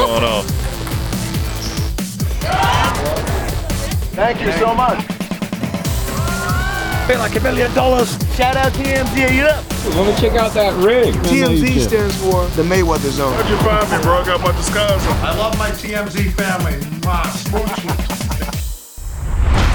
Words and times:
What's 0.00 0.12
going 0.12 0.24
on? 0.24 0.44
Thank 4.16 4.40
you 4.40 4.50
so 4.52 4.74
much. 4.74 5.06
Pay 7.06 7.18
like 7.18 7.36
a 7.36 7.40
million 7.40 7.74
dollars. 7.74 8.16
Shout 8.34 8.56
out 8.56 8.72
TMZ, 8.72 9.36
you 9.36 9.42
up? 9.42 9.62
Let 9.94 10.06
me 10.06 10.18
check 10.18 10.40
out 10.40 10.54
that 10.54 10.72
ring. 10.82 11.12
TMZ 11.12 11.86
stands 11.86 12.16
for 12.16 12.46
the 12.56 12.62
Mayweather 12.62 13.10
Zone. 13.10 13.34
How'd 13.34 13.50
you 13.50 13.56
find 13.58 13.90
me, 13.92 14.02
bro? 14.02 14.20
I 14.20 14.24
got 14.24 14.40
my 14.40 14.52
disguise 14.52 15.06
on. 15.06 15.16
I 15.18 15.36
love 15.36 15.58
my 15.58 15.68
TMZ 15.68 16.32
family. 16.32 16.78
My 17.04 17.22
sports. 17.32 17.84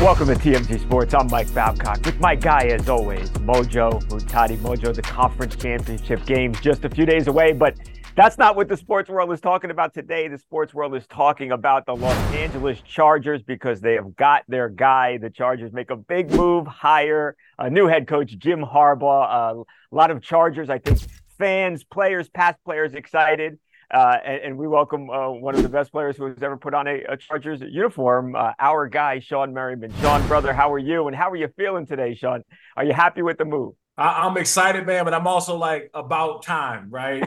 Welcome 0.02 0.28
to 0.30 0.34
TMZ 0.34 0.82
Sports. 0.82 1.14
I'm 1.14 1.28
Mike 1.28 1.54
Babcock 1.54 2.04
with 2.04 2.20
my 2.20 2.34
guy, 2.34 2.64
as 2.70 2.90
always, 2.90 3.30
Mojo 3.30 4.04
Muhtadi. 4.08 4.58
Mojo, 4.58 4.92
the 4.92 5.04
conference 5.04 5.56
championship 5.56 6.26
games 6.26 6.60
just 6.62 6.84
a 6.84 6.90
few 6.90 7.06
days 7.06 7.28
away, 7.28 7.54
but 7.54 7.78
that's 8.16 8.38
not 8.38 8.56
what 8.56 8.70
the 8.70 8.78
sports 8.78 9.10
world 9.10 9.32
is 9.34 9.42
talking 9.42 9.72
about 9.72 9.94
today. 9.94 10.30
The 10.30 10.38
sports 10.38 10.74
world 10.74 10.96
is 10.96 11.06
talking 11.08 11.52
about 11.52 11.86
the 11.86 11.96
Los 11.96 12.16
Angeles 12.34 12.80
Chargers 12.82 13.44
because 13.44 13.82
they 13.82 13.96
have 13.96 14.16
got 14.16 14.44
their 14.48 14.70
guy. 14.70 15.18
The 15.18 15.30
Chargers 15.30 15.74
make 15.74 15.90
a 15.90 15.98
big 15.98 16.32
move, 16.32 16.66
hire 16.66 17.36
a 17.60 17.70
new 17.70 17.88
head 17.88 18.08
coach, 18.08 18.38
Jim 18.38 18.62
Harbaugh. 18.62 19.58
Uh, 19.58 19.64
a 19.92 19.96
lot 19.96 20.12
of 20.12 20.22
Chargers, 20.22 20.70
I 20.70 20.80
think, 20.80 21.00
fans, 21.38 21.84
players, 21.84 22.30
past 22.30 22.58
players 22.64 22.94
excited. 22.94 23.60
Uh, 23.94 24.18
and, 24.26 24.42
and, 24.42 24.58
we 24.58 24.68
welcome 24.68 25.12
uh, 25.12 25.30
one 25.30 25.54
of 25.54 25.62
the 25.62 25.70
best 25.70 25.92
players 25.92 26.18
who 26.18 26.26
has 26.26 26.42
ever 26.42 26.58
put 26.58 26.74
on 26.74 26.88
a, 26.88 27.04
a 27.08 27.18
Chargers 27.18 27.62
uniform, 27.62 28.36
uh, 28.36 28.52
our 28.60 28.88
guy, 28.88 29.20
Shawne 29.20 29.54
Merriman. 29.54 29.92
Shawne, 30.02 30.28
brother, 30.28 30.54
how 30.54 30.74
are 30.74 30.80
you? 30.80 31.06
And 31.08 31.16
how 31.16 31.30
are 31.30 31.36
you 31.36 31.50
feeling 31.56 31.86
today, 31.86 32.18
Shawne? 32.20 32.42
Are 32.76 32.84
you 32.84 32.94
happy 32.94 33.22
with 33.22 33.38
the 33.38 33.46
move? 33.46 33.76
I, 33.96 34.26
am 34.26 34.38
excited, 34.38 34.88
man, 34.88 35.06
but 35.06 35.14
I'm 35.14 35.28
also 35.28 35.56
like 35.56 35.92
about 35.94 36.44
time, 36.44 36.90
right? 36.90 37.24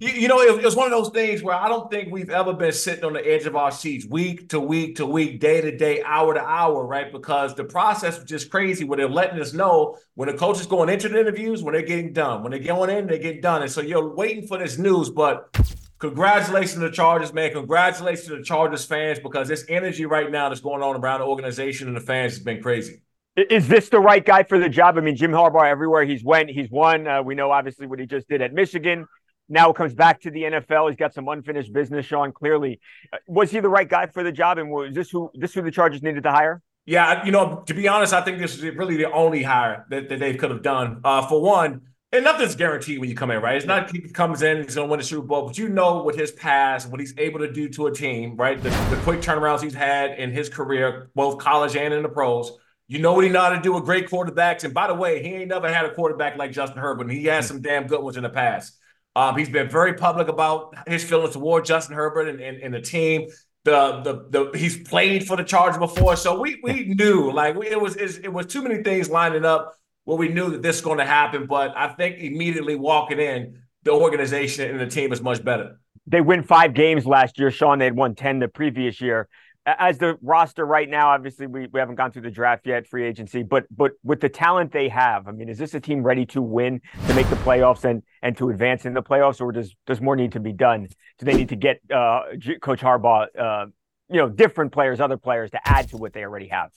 You, 0.00 0.08
you, 0.12 0.28
know, 0.28 0.40
it, 0.40 0.58
it, 0.58 0.64
was 0.64 0.74
one 0.74 0.90
of 0.90 0.92
those 0.92 1.12
things 1.12 1.42
where 1.42 1.54
I 1.54 1.68
don't 1.68 1.90
think 1.90 2.10
we've 2.10 2.30
ever 2.30 2.54
been 2.54 2.72
sitting 2.72 3.04
on 3.04 3.12
the 3.12 3.20
edge 3.20 3.44
of 3.44 3.54
our 3.54 3.70
seats 3.70 4.06
week 4.06 4.48
to 4.48 4.58
week 4.58 4.96
to 4.96 5.04
week, 5.04 5.40
day 5.40 5.60
to 5.60 5.76
day, 5.76 6.02
hour 6.02 6.32
to 6.32 6.40
hour, 6.40 6.86
right? 6.86 7.12
Because 7.12 7.54
the 7.54 7.64
process 7.64 8.18
was 8.18 8.26
just 8.26 8.50
crazy 8.50 8.84
where 8.84 8.96
they're 8.96 9.10
letting 9.10 9.38
us 9.38 9.52
know 9.52 9.98
when 10.14 10.30
the 10.30 10.34
coaches 10.34 10.66
going 10.66 10.88
into 10.88 11.10
the 11.10 11.20
interviews, 11.20 11.62
when 11.62 11.74
they're 11.74 11.82
getting 11.82 12.14
done. 12.14 12.42
When 12.42 12.50
they're 12.50 12.60
going 12.60 12.88
in, 12.88 13.08
they 13.08 13.18
get 13.18 13.42
done. 13.42 13.60
And 13.60 13.70
so 13.70 13.82
you're 13.82 14.14
waiting 14.14 14.46
for 14.46 14.56
this 14.56 14.78
news, 14.78 15.10
but 15.10 15.54
congratulations 15.98 16.72
to 16.72 16.80
the 16.80 16.90
Chargers, 16.90 17.34
man. 17.34 17.52
Congratulations 17.52 18.26
to 18.28 18.36
the 18.38 18.42
Chargers 18.42 18.86
fans 18.86 19.18
because 19.18 19.48
this 19.48 19.66
energy 19.68 20.06
right 20.06 20.30
now 20.30 20.48
that's 20.48 20.62
going 20.62 20.82
on 20.82 20.96
around 20.96 21.20
the 21.20 21.26
organization 21.26 21.88
and 21.88 21.96
the 21.96 22.00
fans 22.00 22.32
has 22.32 22.42
been 22.42 22.62
crazy. 22.62 23.02
Is 23.36 23.68
this 23.68 23.90
the 23.90 24.00
right 24.00 24.24
guy 24.24 24.44
for 24.44 24.58
the 24.58 24.70
job? 24.70 24.96
I 24.96 25.02
mean, 25.02 25.14
Jim 25.14 25.30
Harbaugh, 25.30 25.68
everywhere 25.68 26.04
he's 26.04 26.24
went, 26.24 26.48
he's 26.48 26.70
won. 26.70 27.06
Uh, 27.06 27.22
we 27.22 27.34
know 27.34 27.50
obviously 27.50 27.86
what 27.86 27.98
he 27.98 28.06
just 28.06 28.28
did 28.28 28.40
at 28.40 28.54
Michigan 28.54 29.06
now 29.50 29.70
it 29.70 29.76
comes 29.76 29.94
back 29.94 30.20
to 30.22 30.30
the 30.30 30.42
NFL. 30.42 30.88
He's 30.88 30.96
got 30.96 31.12
some 31.12 31.28
unfinished 31.28 31.72
business, 31.72 32.06
Shawne 32.06 32.32
Clearly, 32.32 32.80
uh, 33.12 33.18
was 33.26 33.50
he 33.50 33.60
the 33.60 33.68
right 33.68 33.88
guy 33.88 34.06
for 34.06 34.22
the 34.22 34.32
job? 34.32 34.58
And 34.58 34.70
was 34.70 34.94
this 34.94 35.10
who 35.10 35.30
this 35.34 35.52
who 35.52 35.62
the 35.62 35.70
Chargers 35.70 36.02
needed 36.02 36.22
to 36.22 36.30
hire? 36.30 36.62
Yeah, 36.86 37.24
you 37.24 37.32
know, 37.32 37.62
to 37.66 37.74
be 37.74 37.86
honest, 37.88 38.12
I 38.12 38.22
think 38.22 38.38
this 38.38 38.56
is 38.56 38.62
really 38.76 38.96
the 38.96 39.10
only 39.12 39.42
hire 39.42 39.86
that, 39.90 40.08
that 40.08 40.18
they 40.18 40.34
could 40.34 40.50
have 40.50 40.62
done. 40.62 41.00
Uh, 41.04 41.26
for 41.26 41.42
one, 41.42 41.82
and 42.12 42.24
nothing's 42.24 42.56
guaranteed 42.56 42.98
when 42.98 43.08
you 43.08 43.14
come 43.14 43.30
in, 43.30 43.40
right? 43.40 43.56
It's 43.56 43.66
not 43.66 43.90
he 43.92 44.00
comes 44.00 44.42
in, 44.42 44.64
he's 44.64 44.74
going 44.74 44.88
to 44.88 44.90
win 44.90 44.98
the 44.98 45.04
Super 45.04 45.26
Bowl, 45.26 45.46
but 45.46 45.58
you 45.58 45.68
know 45.68 46.02
what 46.02 46.16
his 46.16 46.32
past, 46.32 46.88
what 46.90 46.98
he's 46.98 47.14
able 47.18 47.38
to 47.40 47.52
do 47.52 47.68
to 47.68 47.86
a 47.86 47.92
team, 47.92 48.34
right? 48.36 48.60
The, 48.60 48.70
the 48.70 48.98
quick 49.04 49.20
turnarounds 49.20 49.62
he's 49.62 49.74
had 49.74 50.18
in 50.18 50.32
his 50.32 50.48
career, 50.48 51.10
both 51.14 51.38
college 51.38 51.76
and 51.76 51.94
in 51.94 52.02
the 52.02 52.08
pros. 52.08 52.52
You 52.88 52.98
know 52.98 53.12
what 53.12 53.22
he 53.22 53.30
know 53.30 53.42
how 53.42 53.50
to 53.50 53.60
do 53.60 53.72
with 53.72 53.84
great 53.84 54.08
quarterbacks. 54.08 54.64
And 54.64 54.74
by 54.74 54.88
the 54.88 54.94
way, 54.94 55.22
he 55.22 55.28
ain't 55.28 55.48
never 55.48 55.72
had 55.72 55.86
a 55.86 55.94
quarterback 55.94 56.36
like 56.36 56.50
Justin 56.50 56.78
Herbert. 56.78 57.08
He 57.12 57.26
has 57.26 57.46
some 57.46 57.62
damn 57.62 57.86
good 57.86 58.02
ones 58.02 58.16
in 58.16 58.24
the 58.24 58.30
past. 58.30 58.76
Um, 59.16 59.36
he's 59.36 59.48
been 59.48 59.68
very 59.68 59.94
public 59.94 60.28
about 60.28 60.74
his 60.86 61.02
feelings 61.02 61.34
toward 61.34 61.64
Justin 61.64 61.96
Herbert 61.96 62.28
and, 62.28 62.40
and, 62.40 62.58
and 62.62 62.74
the 62.74 62.80
team. 62.80 63.28
The, 63.64 64.00
the 64.02 64.52
the 64.52 64.58
he's 64.58 64.88
played 64.88 65.26
for 65.26 65.36
the 65.36 65.44
Chargers 65.44 65.76
before, 65.76 66.16
so 66.16 66.40
we 66.40 66.60
we 66.62 66.94
knew 66.94 67.30
like 67.30 67.56
we, 67.56 67.68
it 67.68 67.78
was 67.78 67.94
it 67.96 68.32
was 68.32 68.46
too 68.46 68.62
many 68.62 68.82
things 68.82 69.10
lining 69.10 69.44
up 69.44 69.74
where 70.04 70.16
we 70.16 70.28
knew 70.28 70.50
that 70.52 70.62
this 70.62 70.76
was 70.76 70.80
going 70.80 70.98
to 70.98 71.04
happen. 71.04 71.46
But 71.46 71.76
I 71.76 71.88
think 71.88 72.20
immediately 72.20 72.76
walking 72.76 73.18
in, 73.18 73.60
the 73.82 73.90
organization 73.90 74.70
and 74.70 74.80
the 74.80 74.86
team 74.86 75.12
is 75.12 75.20
much 75.20 75.44
better. 75.44 75.78
They 76.06 76.22
win 76.22 76.42
five 76.42 76.72
games 76.72 77.04
last 77.04 77.38
year, 77.38 77.50
Shawne. 77.50 77.80
They 77.80 77.84
had 77.84 77.96
won 77.96 78.14
ten 78.14 78.38
the 78.38 78.48
previous 78.48 78.98
year 79.00 79.28
as 79.66 79.98
the 79.98 80.16
roster 80.22 80.64
right 80.64 80.88
now, 80.88 81.10
obviously 81.10 81.46
we, 81.46 81.66
we 81.66 81.80
haven't 81.80 81.96
gone 81.96 82.10
through 82.10 82.22
the 82.22 82.30
draft 82.30 82.66
yet, 82.66 82.86
free 82.86 83.04
agency, 83.04 83.42
but 83.42 83.64
but 83.70 83.92
with 84.02 84.20
the 84.20 84.28
talent 84.28 84.72
they 84.72 84.88
have, 84.88 85.28
I 85.28 85.32
mean, 85.32 85.48
is 85.48 85.58
this 85.58 85.74
a 85.74 85.80
team 85.80 86.02
ready 86.02 86.24
to 86.26 86.40
win, 86.40 86.80
to 87.06 87.14
make 87.14 87.28
the 87.28 87.36
playoffs 87.36 87.84
and 87.84 88.02
and 88.22 88.36
to 88.38 88.50
advance 88.50 88.86
in 88.86 88.94
the 88.94 89.02
playoffs, 89.02 89.40
or 89.40 89.52
does 89.52 89.74
does 89.86 90.00
more 90.00 90.16
need 90.16 90.32
to 90.32 90.40
be 90.40 90.52
done? 90.52 90.88
Do 91.18 91.26
they 91.26 91.34
need 91.34 91.50
to 91.50 91.56
get 91.56 91.80
uh, 91.94 92.22
Coach 92.62 92.80
Harbaugh, 92.80 93.26
uh, 93.38 93.66
you 94.08 94.16
know, 94.16 94.28
different 94.28 94.72
players, 94.72 95.00
other 95.00 95.18
players 95.18 95.50
to 95.50 95.60
add 95.64 95.90
to 95.90 95.98
what 95.98 96.12
they 96.12 96.24
already 96.24 96.48
have? 96.48 96.70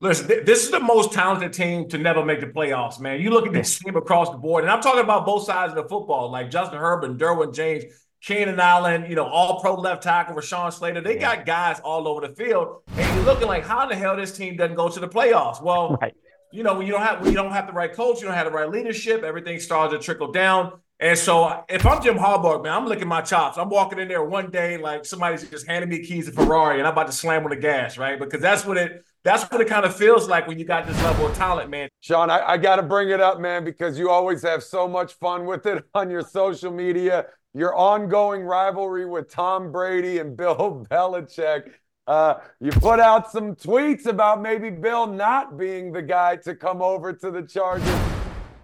Listen, 0.00 0.28
this 0.28 0.62
is 0.62 0.70
the 0.70 0.78
most 0.78 1.12
talented 1.12 1.52
team 1.52 1.88
to 1.88 1.98
never 1.98 2.24
make 2.24 2.40
the 2.40 2.46
playoffs, 2.46 3.00
man. 3.00 3.20
You 3.20 3.30
look 3.30 3.48
at 3.48 3.52
this 3.52 3.78
team 3.78 3.96
across 3.96 4.30
the 4.30 4.36
board, 4.36 4.62
and 4.62 4.70
I'm 4.70 4.80
talking 4.80 5.02
about 5.02 5.26
both 5.26 5.44
sides 5.44 5.72
of 5.72 5.76
the 5.76 5.88
football, 5.88 6.30
like 6.30 6.50
Justin 6.50 6.78
Herbert, 6.78 7.18
Derwin 7.18 7.52
James. 7.52 7.84
Keenan 8.20 8.58
Allen, 8.58 9.06
you 9.08 9.14
know, 9.14 9.26
all 9.26 9.60
pro 9.60 9.74
left 9.74 10.02
tackle, 10.02 10.34
Rashawn 10.34 10.72
Slater. 10.72 11.00
They 11.00 11.14
yeah. 11.14 11.36
got 11.36 11.46
guys 11.46 11.80
all 11.80 12.08
over 12.08 12.26
the 12.26 12.34
field. 12.34 12.82
And 12.96 13.16
you're 13.16 13.24
looking 13.24 13.46
like, 13.46 13.64
how 13.64 13.86
the 13.86 13.94
hell 13.94 14.16
this 14.16 14.36
team 14.36 14.56
doesn't 14.56 14.76
go 14.76 14.88
to 14.88 15.00
the 15.00 15.08
playoffs? 15.08 15.62
Well, 15.62 15.96
right. 16.00 16.14
you 16.50 16.62
know, 16.62 16.76
when 16.76 16.86
you 16.86 16.92
don't 16.92 17.02
have 17.02 17.20
when 17.20 17.30
you 17.30 17.36
don't 17.36 17.52
have 17.52 17.66
the 17.66 17.72
right 17.72 17.92
coach, 17.92 18.20
you 18.20 18.26
don't 18.26 18.34
have 18.34 18.46
the 18.46 18.52
right 18.52 18.68
leadership, 18.68 19.22
everything 19.22 19.60
starts 19.60 19.94
to 19.94 20.00
trickle 20.00 20.32
down. 20.32 20.80
And 21.00 21.16
so 21.16 21.62
if 21.68 21.86
I'm 21.86 22.02
Jim 22.02 22.16
Harbaugh, 22.16 22.62
man, 22.64 22.72
I'm 22.72 22.86
licking 22.86 23.06
my 23.06 23.20
chops. 23.20 23.56
I'm 23.56 23.68
walking 23.68 24.00
in 24.00 24.08
there 24.08 24.24
one 24.24 24.50
day 24.50 24.78
like 24.78 25.04
somebody's 25.04 25.48
just 25.48 25.68
handing 25.68 25.88
me 25.88 26.04
keys 26.04 26.26
to 26.26 26.32
Ferrari 26.32 26.78
and 26.78 26.88
I'm 26.88 26.92
about 26.92 27.06
to 27.06 27.12
slam 27.12 27.44
on 27.44 27.50
the 27.50 27.56
gas, 27.56 27.96
right? 27.96 28.18
Because 28.18 28.40
that's 28.40 28.66
what 28.66 28.76
it 28.76 29.04
that's 29.22 29.44
what 29.50 29.60
it 29.60 29.68
kind 29.68 29.84
of 29.84 29.94
feels 29.94 30.28
like 30.28 30.48
when 30.48 30.58
you 30.58 30.64
got 30.64 30.86
this 30.86 31.00
level 31.02 31.26
of 31.26 31.36
talent, 31.36 31.70
man. 31.70 31.88
Shawne, 32.02 32.30
I, 32.30 32.54
I 32.54 32.56
got 32.56 32.76
to 32.76 32.82
bring 32.82 33.10
it 33.10 33.20
up, 33.20 33.38
man, 33.40 33.64
because 33.64 33.98
you 33.98 34.10
always 34.10 34.42
have 34.42 34.62
so 34.62 34.88
much 34.88 35.14
fun 35.14 35.44
with 35.44 35.66
it 35.66 35.84
on 35.94 36.10
your 36.10 36.22
social 36.22 36.72
media 36.72 37.26
your 37.54 37.74
ongoing 37.74 38.42
rivalry 38.42 39.06
with 39.06 39.30
Tom 39.30 39.72
Brady 39.72 40.18
and 40.18 40.36
Bill 40.36 40.86
Belichick. 40.90 41.72
Uh, 42.06 42.40
you 42.60 42.70
put 42.70 43.00
out 43.00 43.30
some 43.30 43.54
tweets 43.54 44.06
about 44.06 44.40
maybe 44.40 44.70
Bill 44.70 45.06
not 45.06 45.58
being 45.58 45.92
the 45.92 46.00
guy 46.00 46.36
to 46.36 46.54
come 46.54 46.80
over 46.80 47.12
to 47.12 47.30
the 47.30 47.42
Chargers. 47.42 47.86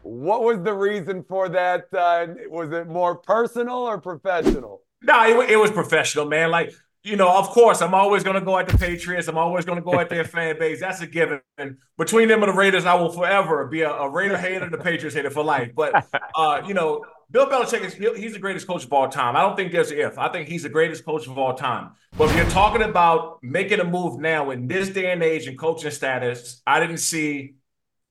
What 0.02 0.42
was 0.42 0.62
the 0.62 0.72
reason 0.72 1.22
for 1.22 1.48
that? 1.50 1.92
Uh, 1.92 2.28
was 2.48 2.72
it 2.72 2.88
more 2.88 3.16
personal 3.16 3.76
or 3.76 4.00
professional? 4.00 4.82
No, 5.02 5.42
it, 5.42 5.50
it 5.50 5.56
was 5.56 5.70
professional, 5.70 6.24
man. 6.24 6.50
Like, 6.50 6.72
you 7.02 7.16
know, 7.16 7.36
of 7.38 7.48
course, 7.48 7.82
I'm 7.82 7.92
always 7.92 8.22
going 8.22 8.38
to 8.38 8.44
go 8.44 8.58
at 8.58 8.66
the 8.66 8.78
Patriots. 8.78 9.28
I'm 9.28 9.36
always 9.36 9.66
going 9.66 9.76
to 9.76 9.84
go 9.84 10.00
at 10.00 10.08
their 10.08 10.24
fan 10.24 10.58
base. 10.58 10.80
That's 10.80 11.02
a 11.02 11.06
given. 11.06 11.40
And 11.58 11.76
between 11.98 12.28
them 12.28 12.42
and 12.42 12.50
the 12.50 12.56
Raiders, 12.56 12.86
I 12.86 12.94
will 12.94 13.12
forever 13.12 13.66
be 13.66 13.82
a, 13.82 13.90
a 13.90 14.08
Raider 14.08 14.38
hater 14.38 14.64
and 14.64 14.74
a 14.74 14.78
Patriots 14.78 15.14
hater 15.14 15.28
for 15.28 15.44
life. 15.44 15.72
But, 15.74 16.06
uh, 16.34 16.62
you 16.66 16.72
know, 16.72 17.04
Bill 17.34 17.46
Belichick 17.46 17.84
is 17.84 17.94
he's 17.94 18.32
the 18.32 18.38
greatest 18.38 18.64
coach 18.64 18.84
of 18.84 18.92
all 18.92 19.08
time. 19.08 19.34
I 19.34 19.40
don't 19.40 19.56
think 19.56 19.72
there's 19.72 19.90
an 19.90 19.98
if. 19.98 20.18
I 20.18 20.28
think 20.28 20.46
he's 20.46 20.62
the 20.62 20.68
greatest 20.68 21.04
coach 21.04 21.26
of 21.26 21.36
all 21.36 21.52
time. 21.52 21.90
But 22.16 22.30
if 22.30 22.36
you're 22.36 22.48
talking 22.50 22.82
about 22.82 23.42
making 23.42 23.80
a 23.80 23.84
move 23.84 24.20
now 24.20 24.52
in 24.52 24.68
this 24.68 24.90
day 24.90 25.10
and 25.10 25.20
age 25.20 25.48
and 25.48 25.58
coaching 25.58 25.90
status, 25.90 26.62
I 26.64 26.78
didn't 26.78 26.98
see 26.98 27.56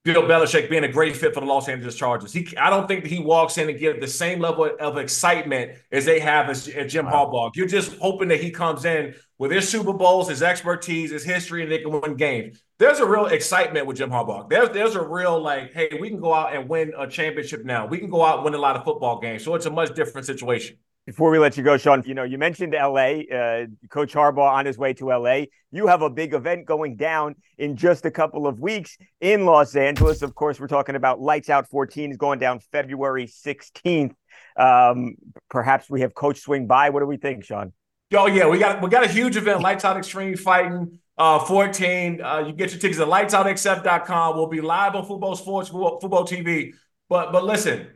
Bill 0.04 0.24
Belichick 0.24 0.70
being 0.70 0.84
a 0.84 0.92
great 0.92 1.16
fit 1.16 1.34
for 1.34 1.40
the 1.40 1.46
Los 1.46 1.70
Angeles 1.70 1.96
Chargers. 1.96 2.34
He, 2.34 2.46
I 2.58 2.70
don't 2.70 2.90
think 2.90 3.04
that 3.04 3.10
he 3.10 3.20
walks 3.20 3.58
in 3.58 3.70
and 3.70 3.80
gives 3.80 4.02
the 4.02 4.08
same 4.08 4.40
level 4.40 4.70
of 4.78 4.98
excitement 4.98 5.78
as 5.94 6.04
they 6.04 6.20
have 6.20 6.50
as, 6.50 6.68
as 6.68 6.92
Jim 6.92 7.06
wow. 7.06 7.30
Harbaugh. 7.32 7.56
You're 7.56 7.68
just 7.68 7.96
hoping 8.00 8.28
that 8.28 8.42
he 8.42 8.52
comes 8.52 8.84
in 8.84 9.16
with 9.38 9.52
his 9.52 9.70
Super 9.70 9.94
Bowls, 9.94 10.28
his 10.28 10.44
expertise, 10.44 11.12
his 11.12 11.24
history, 11.24 11.64
and 11.64 11.72
they 11.72 11.80
can 11.80 12.02
win 12.02 12.18
games. 12.18 12.62
There's 12.80 13.00
a 13.00 13.06
real 13.06 13.28
excitement 13.28 13.88
with 13.88 13.96
Jim 13.96 14.10
Harbaugh. 14.10 14.50
There's 14.50 14.72
there's 14.72 14.96
a 14.96 15.02
real 15.02 15.42
like, 15.42 15.72
hey, 15.72 15.98
we 16.02 16.10
can 16.10 16.20
go 16.20 16.34
out 16.34 16.54
and 16.54 16.68
win 16.68 16.92
a 16.98 17.08
championship 17.08 17.64
now. 17.64 17.86
We 17.86 17.98
can 17.98 18.10
go 18.10 18.26
out 18.26 18.38
and 18.38 18.46
win 18.46 18.56
a 18.56 18.58
lot 18.58 18.76
of 18.76 18.84
football 18.84 19.22
games. 19.22 19.42
So 19.46 19.56
it's 19.56 19.68
a 19.68 19.72
much 19.72 19.96
different 19.96 20.28
situation. 20.28 20.78
Before 21.06 21.32
we 21.32 21.38
let 21.38 21.58
you 21.58 21.64
go, 21.64 21.76
Shawne, 21.76 22.08
you 22.08 22.14
know, 22.14 22.24
you 22.24 22.38
mentioned 22.38 22.74
LA, 22.74 23.24
uh, 23.30 23.66
Coach 23.90 24.14
Harbaugh 24.14 24.52
on 24.52 24.66
his 24.66 24.78
way 24.78 24.94
to 24.94 25.10
LA. 25.10 25.46
You 25.72 25.88
have 25.88 26.02
a 26.02 26.10
big 26.10 26.34
event 26.34 26.66
going 26.66 26.96
down 26.96 27.36
in 27.58 27.76
just 27.76 28.06
a 28.06 28.12
couple 28.12 28.48
of 28.48 28.62
weeks 28.62 28.98
in 29.20 29.46
Los 29.46 29.76
Angeles. 29.76 30.22
Of 30.22 30.34
course, 30.34 30.62
we're 30.62 30.68
talking 30.68 30.96
about 30.96 31.20
Lights 31.20 31.50
Out 31.50 31.70
14 31.70 32.12
is 32.12 32.18
going 32.18 32.40
down 32.40 32.60
February 32.72 33.28
16th. 33.28 34.16
Um, 34.56 35.16
perhaps 35.50 35.90
we 35.90 36.02
have 36.02 36.14
Coach 36.14 36.40
swing 36.40 36.68
by. 36.68 36.90
What 36.90 37.02
do 37.02 37.06
we 37.06 37.18
think, 37.18 37.44
Shawne? 37.44 37.74
Oh 38.14 38.28
yeah, 38.28 38.48
we 38.48 38.60
got 38.60 38.82
we 38.82 38.90
got 38.90 39.04
a 39.04 39.08
huge 39.08 39.36
event, 39.36 39.62
Lights 39.62 39.84
Out 39.84 39.98
Extreme 39.98 40.38
Fighting 40.38 41.00
uh, 41.18 41.40
14. 41.40 42.22
Uh, 42.22 42.44
you 42.48 42.54
get 42.54 42.72
your 42.72 42.80
tickets 42.80 43.00
at 43.00 43.08
lightsoutxf.com. 43.08 44.36
We'll 44.36 44.48
be 44.48 44.62
live 44.62 44.96
on 44.96 45.06
Fubo 45.06 45.36
Sports, 45.36 45.70
Fubo 45.70 46.28
TV. 46.28 46.74
But 47.10 47.32
but 47.32 47.44
listen, 47.44 47.88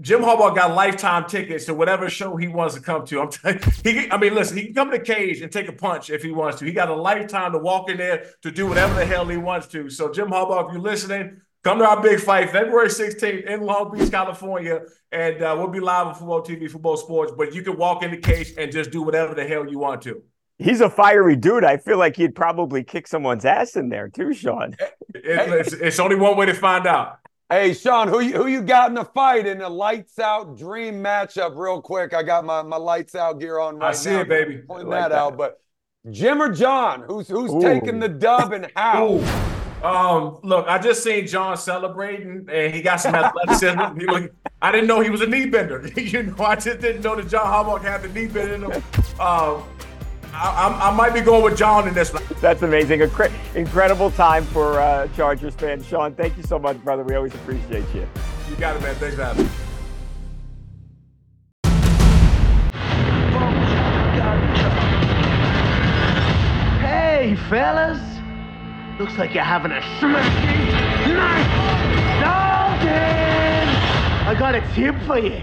Jim 0.00 0.22
Harbaugh 0.22 0.54
got 0.54 0.74
lifetime 0.74 1.26
tickets 1.26 1.66
to 1.66 1.74
whatever 1.74 2.08
show 2.08 2.36
he 2.36 2.48
wants 2.48 2.74
to 2.74 2.80
come 2.80 3.04
to. 3.06 3.20
I'm 3.20 3.28
t- 3.28 3.92
he, 3.92 4.10
I 4.10 4.16
mean, 4.16 4.34
listen, 4.34 4.56
he 4.56 4.64
can 4.64 4.74
come 4.74 4.90
to 4.90 4.98
the 4.98 5.04
cage 5.04 5.42
and 5.42 5.52
take 5.52 5.68
a 5.68 5.72
punch 5.72 6.08
if 6.08 6.22
he 6.22 6.30
wants 6.30 6.58
to. 6.60 6.64
He 6.64 6.72
got 6.72 6.88
a 6.88 6.94
lifetime 6.94 7.52
to 7.52 7.58
walk 7.58 7.90
in 7.90 7.98
there 7.98 8.26
to 8.42 8.50
do 8.50 8.66
whatever 8.66 8.94
the 8.94 9.04
hell 9.04 9.26
he 9.26 9.36
wants 9.36 9.66
to. 9.68 9.90
So, 9.90 10.10
Jim 10.10 10.28
Harbaugh, 10.28 10.66
if 10.66 10.72
you're 10.72 10.80
listening, 10.80 11.42
come 11.62 11.78
to 11.78 11.86
our 11.86 12.00
big 12.02 12.18
fight 12.20 12.50
February 12.50 12.88
16th 12.88 13.44
in 13.44 13.60
Long 13.60 13.92
Beach, 13.92 14.10
California, 14.10 14.80
and 15.12 15.42
uh, 15.42 15.54
we'll 15.58 15.68
be 15.68 15.80
live 15.80 16.06
on 16.06 16.14
Fubo 16.14 16.46
TV, 16.46 16.70
Fubo 16.70 16.96
Sports. 16.96 17.32
But 17.36 17.54
you 17.54 17.62
can 17.62 17.76
walk 17.76 18.02
in 18.02 18.10
the 18.10 18.16
cage 18.16 18.54
and 18.56 18.72
just 18.72 18.90
do 18.90 19.02
whatever 19.02 19.34
the 19.34 19.46
hell 19.46 19.68
you 19.68 19.78
want 19.78 20.00
to. 20.02 20.22
He's 20.56 20.80
a 20.80 20.90
fiery 20.90 21.36
dude. 21.36 21.64
I 21.64 21.78
feel 21.78 21.98
like 21.98 22.16
he'd 22.16 22.34
probably 22.34 22.84
kick 22.84 23.06
someone's 23.06 23.44
ass 23.44 23.76
in 23.76 23.88
there 23.88 24.08
too, 24.08 24.28
Shawne. 24.28 24.78
It, 25.14 25.24
it's, 25.24 25.72
it's 25.72 25.98
only 25.98 26.16
one 26.16 26.36
way 26.36 26.46
to 26.46 26.54
find 26.54 26.86
out. 26.86 27.18
Hey, 27.52 27.72
Shawne, 27.72 28.08
who 28.08 28.20
you, 28.20 28.34
who 28.34 28.46
you 28.46 28.62
got 28.62 28.90
in 28.90 28.94
the 28.94 29.04
fight 29.04 29.44
in 29.44 29.58
the 29.58 29.68
lights 29.68 30.20
out 30.20 30.56
dream 30.56 31.02
matchup? 31.02 31.56
Real 31.56 31.82
quick, 31.82 32.14
I 32.14 32.22
got 32.22 32.44
my, 32.44 32.62
my 32.62 32.76
lights 32.76 33.16
out 33.16 33.40
gear 33.40 33.58
on 33.58 33.76
right 33.76 33.88
I 33.88 33.92
see 33.92 34.10
now. 34.10 34.20
it, 34.20 34.28
baby. 34.28 34.58
Pointing 34.58 34.86
like 34.86 35.00
that, 35.00 35.08
that, 35.08 35.18
out, 35.18 35.36
but 35.36 35.60
Jim 36.12 36.40
or 36.40 36.52
John, 36.52 37.02
who's 37.08 37.26
who's 37.26 37.52
Ooh. 37.52 37.60
taking 37.60 37.98
the 37.98 38.08
dub 38.08 38.52
and 38.52 38.70
how? 38.76 39.18
Um, 39.82 40.38
look, 40.44 40.68
I 40.68 40.78
just 40.78 41.02
seen 41.02 41.26
John 41.26 41.56
celebrating, 41.56 42.46
and 42.52 42.72
he 42.72 42.82
got 42.82 43.00
some 43.00 43.16
athleticism. 43.16 43.98
he 43.98 44.06
like, 44.06 44.32
I 44.62 44.70
didn't 44.70 44.86
know 44.86 45.00
he 45.00 45.10
was 45.10 45.22
a 45.22 45.26
knee 45.26 45.46
bender. 45.46 45.84
you 45.96 46.22
know, 46.22 46.44
I 46.44 46.54
just 46.54 46.78
didn't 46.78 47.02
know 47.02 47.16
that 47.16 47.28
John 47.28 47.46
Harbaugh 47.46 47.82
had 47.82 48.02
the 48.02 48.08
knee 48.10 48.26
bender 48.28 48.54
in 48.54 48.62
him. 48.62 48.82
Um, 49.18 49.64
I, 50.32 50.90
I, 50.90 50.94
might 50.94 51.12
be 51.12 51.20
going 51.20 51.42
with 51.42 51.56
John 51.56 51.88
in 51.88 51.94
this 51.94 52.12
one. 52.12 52.22
That's 52.40 52.62
amazing. 52.62 53.00
Incre- 53.00 53.32
incredible 53.54 54.10
time 54.10 54.44
for 54.44 54.80
uh, 54.80 55.08
Chargers 55.16 55.54
fans. 55.54 55.84
Shawne, 55.84 56.16
thank 56.16 56.36
you 56.36 56.42
so 56.42 56.58
much, 56.58 56.82
brother. 56.82 57.02
We 57.02 57.14
always 57.14 57.34
appreciate 57.34 57.84
you. 57.94 58.06
You 58.48 58.56
got 58.56 58.76
it, 58.76 58.82
man. 58.82 58.94
Thanks 58.96 59.16
for 59.16 59.24
having 59.24 59.44
me. 59.44 59.50
Hey, 66.80 67.36
fellas. 67.48 67.98
Looks 69.00 69.16
like 69.18 69.34
you're 69.34 69.42
having 69.42 69.72
a 69.72 69.80
smashing 69.98 71.14
night. 71.14 72.20
Dalton! 72.20 73.68
I 74.26 74.34
got 74.38 74.54
a 74.54 74.60
tip 74.74 74.94
for 75.06 75.18
you. 75.18 75.42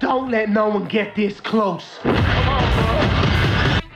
Don't 0.00 0.30
let 0.30 0.50
no 0.50 0.68
one 0.68 0.86
get 0.86 1.14
this 1.16 1.40
close. 1.40 1.98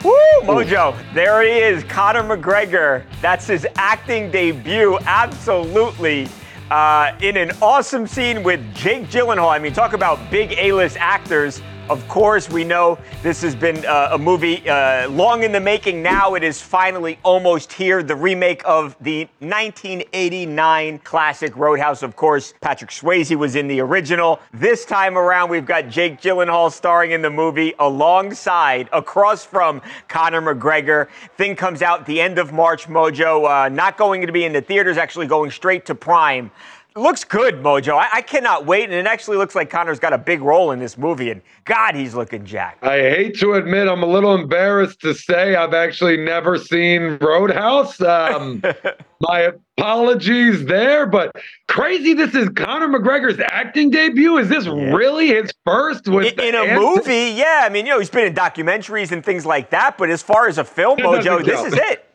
Woo, 0.05 0.13
Mojo. 0.43 0.97
There 1.15 1.43
he 1.43 1.61
is, 1.61 1.85
Conor 1.85 2.23
McGregor. 2.25 3.05
That's 3.21 3.47
his 3.47 3.67
acting 3.77 4.33
debut. 4.33 4.99
Absolutely. 5.07 6.29
Uh, 6.71 7.17
in 7.21 7.37
an 7.37 7.53
awesome 7.63 8.07
scene 8.07 8.43
with 8.43 8.75
Jake 8.75 9.05
Gyllenhaal. 9.05 9.51
I 9.53 9.59
mean, 9.61 9.73
talk 9.73 9.93
about 9.93 10.19
big 10.31 10.53
A 10.59 10.73
list 10.73 10.97
actors. 10.99 11.63
Of 11.91 12.07
course, 12.07 12.49
we 12.49 12.63
know 12.63 12.97
this 13.25 13.43
has 13.43 13.57
been 13.57 13.85
uh, 13.85 14.11
a 14.13 14.19
movie 14.19 14.69
uh, 14.69 15.09
long 15.11 15.43
in 15.43 15.51
the 15.51 15.61
making. 15.61 16.01
Now 16.01 16.35
it 16.35 16.45
is 16.45 16.63
finally 16.63 17.19
almost 17.25 17.73
here. 17.73 18.05
The 18.05 18.15
remake 18.15 18.63
of 18.65 18.97
the 19.01 19.25
1989 19.41 21.01
classic 21.01 21.57
Road 21.57 21.81
House. 21.81 22.05
Of 22.05 22.15
course, 22.15 22.55
Patrick 22.61 22.91
Swayze 22.91 23.35
was 23.35 23.57
in 23.57 23.67
the 23.67 23.81
original. 23.81 24.41
This 24.55 24.85
time 24.85 25.19
around, 25.19 25.51
we've 25.51 25.67
got 25.67 25.89
Jake 25.89 26.21
Gyllenhaal 26.21 26.71
starring 26.71 27.11
in 27.11 27.21
the 27.21 27.31
movie 27.31 27.75
alongside, 27.81 28.89
across 28.93 29.45
from 29.45 29.83
Conor 30.07 30.41
McGregor. 30.41 31.09
Thing 31.37 31.57
comes 31.57 31.83
out 31.83 32.07
the 32.07 32.21
end 32.21 32.39
of 32.39 32.53
March, 32.53 32.87
Mojo. 32.87 33.67
Uh, 33.67 33.69
not 33.69 33.99
going 33.99 34.25
to 34.25 34.33
be 34.33 34.45
in 34.45 34.53
the 34.53 34.63
theaters, 34.63 34.97
actually 34.97 35.27
going 35.27 35.51
straight 35.51 35.85
to 35.87 35.97
Prime 35.97 36.53
looks 36.97 37.25
good, 37.25 37.63
Mojo. 37.63 37.97
I, 37.97 38.09
I, 38.15 38.23
cannot 38.23 38.67
wait, 38.67 38.85
and 38.85 38.95
it 38.95 39.07
actually 39.07 39.37
looks 39.37 39.55
like 39.55 39.71
Conor's 39.71 39.99
got 39.99 40.13
a 40.13 40.19
big 40.19 40.41
role 40.41 40.73
in 40.73 40.79
this 40.79 40.99
movie. 40.99 41.31
And 41.31 41.43
God, 41.65 41.95
he's 41.95 42.15
looking 42.15 42.45
jacked. 42.45 42.85
I 42.85 42.99
hate 42.99 43.39
to 43.41 43.55
admit, 43.55 43.89
I'm 43.89 44.03
a 44.03 44.07
little 44.07 44.35
embarrassed 44.35 45.01
to 45.01 45.15
say 45.15 45.55
I've 45.55 45.75
actually 45.75 46.17
never 46.17 46.59
seen 46.59 47.19
Road 47.21 47.51
House. 47.51 48.01
Um, 48.01 48.63
my 49.21 49.53
apologies 49.79 50.65
there, 50.67 51.07
but 51.07 51.33
crazy. 51.69 52.15
This 52.15 52.35
is 52.35 52.49
Conor 52.51 52.89
McGregor's 52.89 53.41
acting 53.51 53.91
debut. 53.91 54.39
Is 54.39 54.49
this 54.49 54.67
yeah. 54.67 54.73
really 54.73 55.29
his 55.29 55.53
first 55.65 56.09
with 56.09 56.39
in, 56.39 56.55
in 56.55 56.55
a 56.55 56.79
movie? 56.79 57.33
Yeah, 57.35 57.63
I 57.65 57.69
mean, 57.69 57.87
you 57.87 57.93
know, 57.93 57.99
he's 57.99 58.11
been 58.11 58.27
in 58.27 58.35
documentaries 58.35 59.13
and 59.13 59.25
things 59.25 59.47
like 59.47 59.71
that. 59.71 59.97
But 59.99 60.11
as 60.11 60.23
far 60.23 60.49
as 60.49 60.59
a 60.59 60.65
film, 60.65 60.99
Mojo, 60.99 61.45
this 61.45 61.73
is 61.73 61.75
it. 61.75 62.09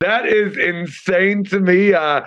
That 0.00 0.26
is 0.26 0.56
insane 0.56 1.42
to 1.44 1.58
me. 1.58 1.92
Uh, 1.92 2.22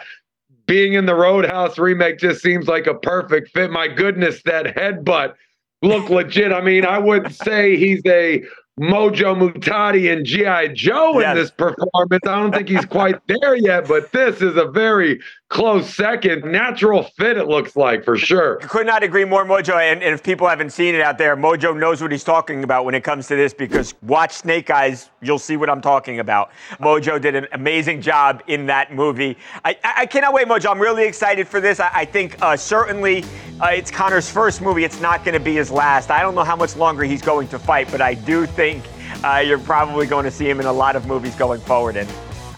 being 0.72 0.94
in 0.94 1.06
the 1.06 1.14
Road 1.14 1.46
House 1.46 1.78
remake 1.78 2.18
just 2.18 2.42
seems 2.42 2.66
like 2.70 2.88
a 2.88 2.94
perfect 2.94 3.50
fit. 3.50 3.72
My 3.72 3.90
goodness, 3.90 4.42
that 4.44 4.68
headbutt 4.68 5.34
looked 5.82 6.10
legit. 6.10 6.54
I 6.54 6.62
mean, 6.62 6.86
I 6.86 6.98
would 6.98 7.36
say 7.44 7.76
he's 7.76 8.02
a 8.06 8.42
Mojo 8.80 9.36
Muhtadi 9.36 10.10
and 10.14 10.26
G.I. 10.26 10.70
Joe 10.70 11.16
in 11.16 11.24
yes. 11.24 11.36
this 11.36 11.52
performance. 11.52 12.26
I 12.26 12.40
don't 12.40 12.54
think 12.54 12.70
he's 12.70 12.86
quite 12.86 13.16
there 13.28 13.54
yet, 13.54 13.86
but 13.86 14.14
this 14.14 14.42
is 14.42 14.56
a 14.56 14.64
very 14.64 15.20
close 15.52 15.94
second. 15.94 16.50
Natural 16.50 17.04
fit, 17.04 17.38
it 17.38 17.48
looks 17.48 17.76
like, 17.76 18.04
for 18.06 18.18
sure. 18.18 18.56
Could 18.62 18.88
not 18.88 19.04
agree 19.04 19.26
more, 19.26 19.46
Mojo. 19.46 19.80
And, 19.80 20.02
and, 20.02 20.14
if 20.14 20.24
people 20.24 20.48
haven't 20.48 20.72
seen 20.72 20.96
it 20.96 21.02
out 21.02 21.18
there, 21.18 21.36
Mojo 21.36 21.78
knows 21.78 22.02
what 22.02 22.12
he's 22.12 22.24
talking 22.24 22.64
about 22.64 22.86
when 22.86 22.96
it 22.96 23.04
comes 23.04 23.28
to 23.28 23.36
this 23.36 23.54
because 23.54 23.94
watch 24.02 24.32
Snake 24.32 24.70
Eyes, 24.70 25.10
you'll 25.22 25.38
see 25.38 25.58
what 25.58 25.70
I'm 25.70 25.82
talking 25.82 26.20
about. 26.20 26.52
Mojo 26.80 27.22
did 27.22 27.36
an 27.36 27.48
amazing 27.52 28.02
job 28.02 28.42
in 28.48 28.66
that 28.68 28.96
movie. 28.96 29.38
I, 29.66 29.78
I 29.84 30.06
cannot 30.06 30.34
wait, 30.34 30.48
Mojo. 30.48 30.72
I'm 30.72 30.80
really 30.80 31.04
excited 31.04 31.48
for 31.48 31.60
this. 31.60 31.80
I, 31.82 31.92
I 31.94 32.06
think 32.06 32.42
uh, 32.42 32.56
certainly 32.56 33.26
uh, 33.60 33.68
it's 33.68 33.92
Conor's 33.92 34.30
first 34.30 34.62
movie. 34.62 34.86
It's 34.86 35.02
not 35.02 35.26
going 35.26 35.34
to 35.34 35.44
be 35.44 35.56
his 35.56 35.70
last. 35.70 36.12
I 36.12 36.22
don't 36.22 36.34
know 36.34 36.46
how 36.46 36.56
much 36.56 36.78
longer 36.78 37.04
he's 37.04 37.22
going 37.22 37.50
to 37.50 37.60
fight, 37.60 37.92
but 37.92 38.00
I 38.00 38.14
do 38.14 38.46
think 38.46 38.86
uh, 39.24 39.44
you're 39.46 39.60
probably 39.60 40.08
going 40.08 40.24
to 40.24 40.32
see 40.32 40.50
him 40.50 40.62
in 40.62 40.66
a 40.66 40.74
lot 40.74 40.96
of 40.96 41.06
movies 41.08 41.36
going 41.36 41.60
forward. 41.60 41.98
And 41.98 42.10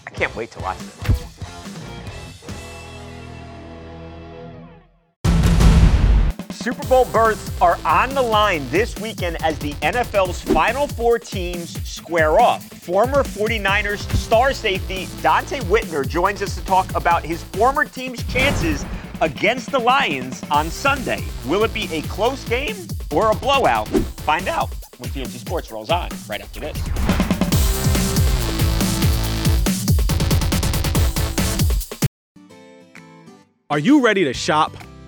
I 0.06 0.10
can't 0.10 0.34
wait 0.36 0.52
to 0.52 0.60
watch. 0.60 0.78
Super 6.64 6.88
Bowl 6.88 7.04
berths 7.12 7.50
are 7.60 7.78
on 7.84 8.14
the 8.14 8.22
line 8.22 8.66
this 8.70 8.98
weekend 8.98 9.36
as 9.44 9.58
the 9.58 9.74
NFL's 9.82 10.40
final 10.40 10.86
four 10.86 11.18
teams 11.18 11.78
square 11.86 12.40
off. 12.40 12.64
Former 12.80 13.22
49ers 13.22 14.10
star 14.16 14.54
safety 14.54 15.04
Donte 15.20 15.60
Whitner 15.64 16.08
joins 16.08 16.40
us 16.40 16.54
to 16.54 16.64
talk 16.64 16.90
about 16.94 17.22
his 17.22 17.42
former 17.42 17.84
team's 17.84 18.22
chances 18.32 18.82
against 19.20 19.72
the 19.72 19.78
Lions 19.78 20.42
on 20.50 20.70
Sunday. 20.70 21.22
Will 21.44 21.64
it 21.64 21.74
be 21.74 21.86
a 21.92 22.00
close 22.04 22.42
game 22.44 22.76
or 23.12 23.30
a 23.30 23.34
blowout? 23.34 23.86
Find 24.24 24.48
out 24.48 24.70
when 24.96 25.10
TMZ 25.10 25.32
Sports 25.32 25.70
rolls 25.70 25.90
on 25.90 26.08
right 26.30 26.40
after 26.40 26.60
this. 26.60 26.80
Are 33.68 33.78
you 33.78 34.02
ready 34.02 34.24
to 34.24 34.32
shop? 34.32 34.74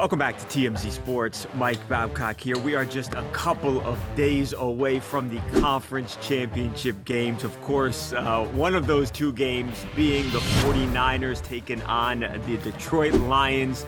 Welcome 0.00 0.18
back 0.18 0.38
to 0.38 0.46
TMZ 0.46 0.92
Sports. 0.92 1.46
Mike 1.52 1.86
Babcock 1.86 2.40
here. 2.40 2.56
We 2.56 2.74
are 2.74 2.86
just 2.86 3.12
a 3.12 3.22
couple 3.32 3.82
of 3.82 3.98
days 4.16 4.54
away 4.54 4.98
from 4.98 5.28
the 5.28 5.60
conference 5.60 6.16
championship 6.22 7.04
games. 7.04 7.44
Of 7.44 7.60
course, 7.60 8.14
uh, 8.14 8.46
one 8.54 8.74
of 8.74 8.86
those 8.86 9.10
two 9.10 9.30
games 9.34 9.84
being 9.94 10.24
the 10.30 10.38
49ers 10.38 11.42
taking 11.42 11.82
on 11.82 12.20
the 12.20 12.56
Detroit 12.62 13.12
Lions. 13.12 13.84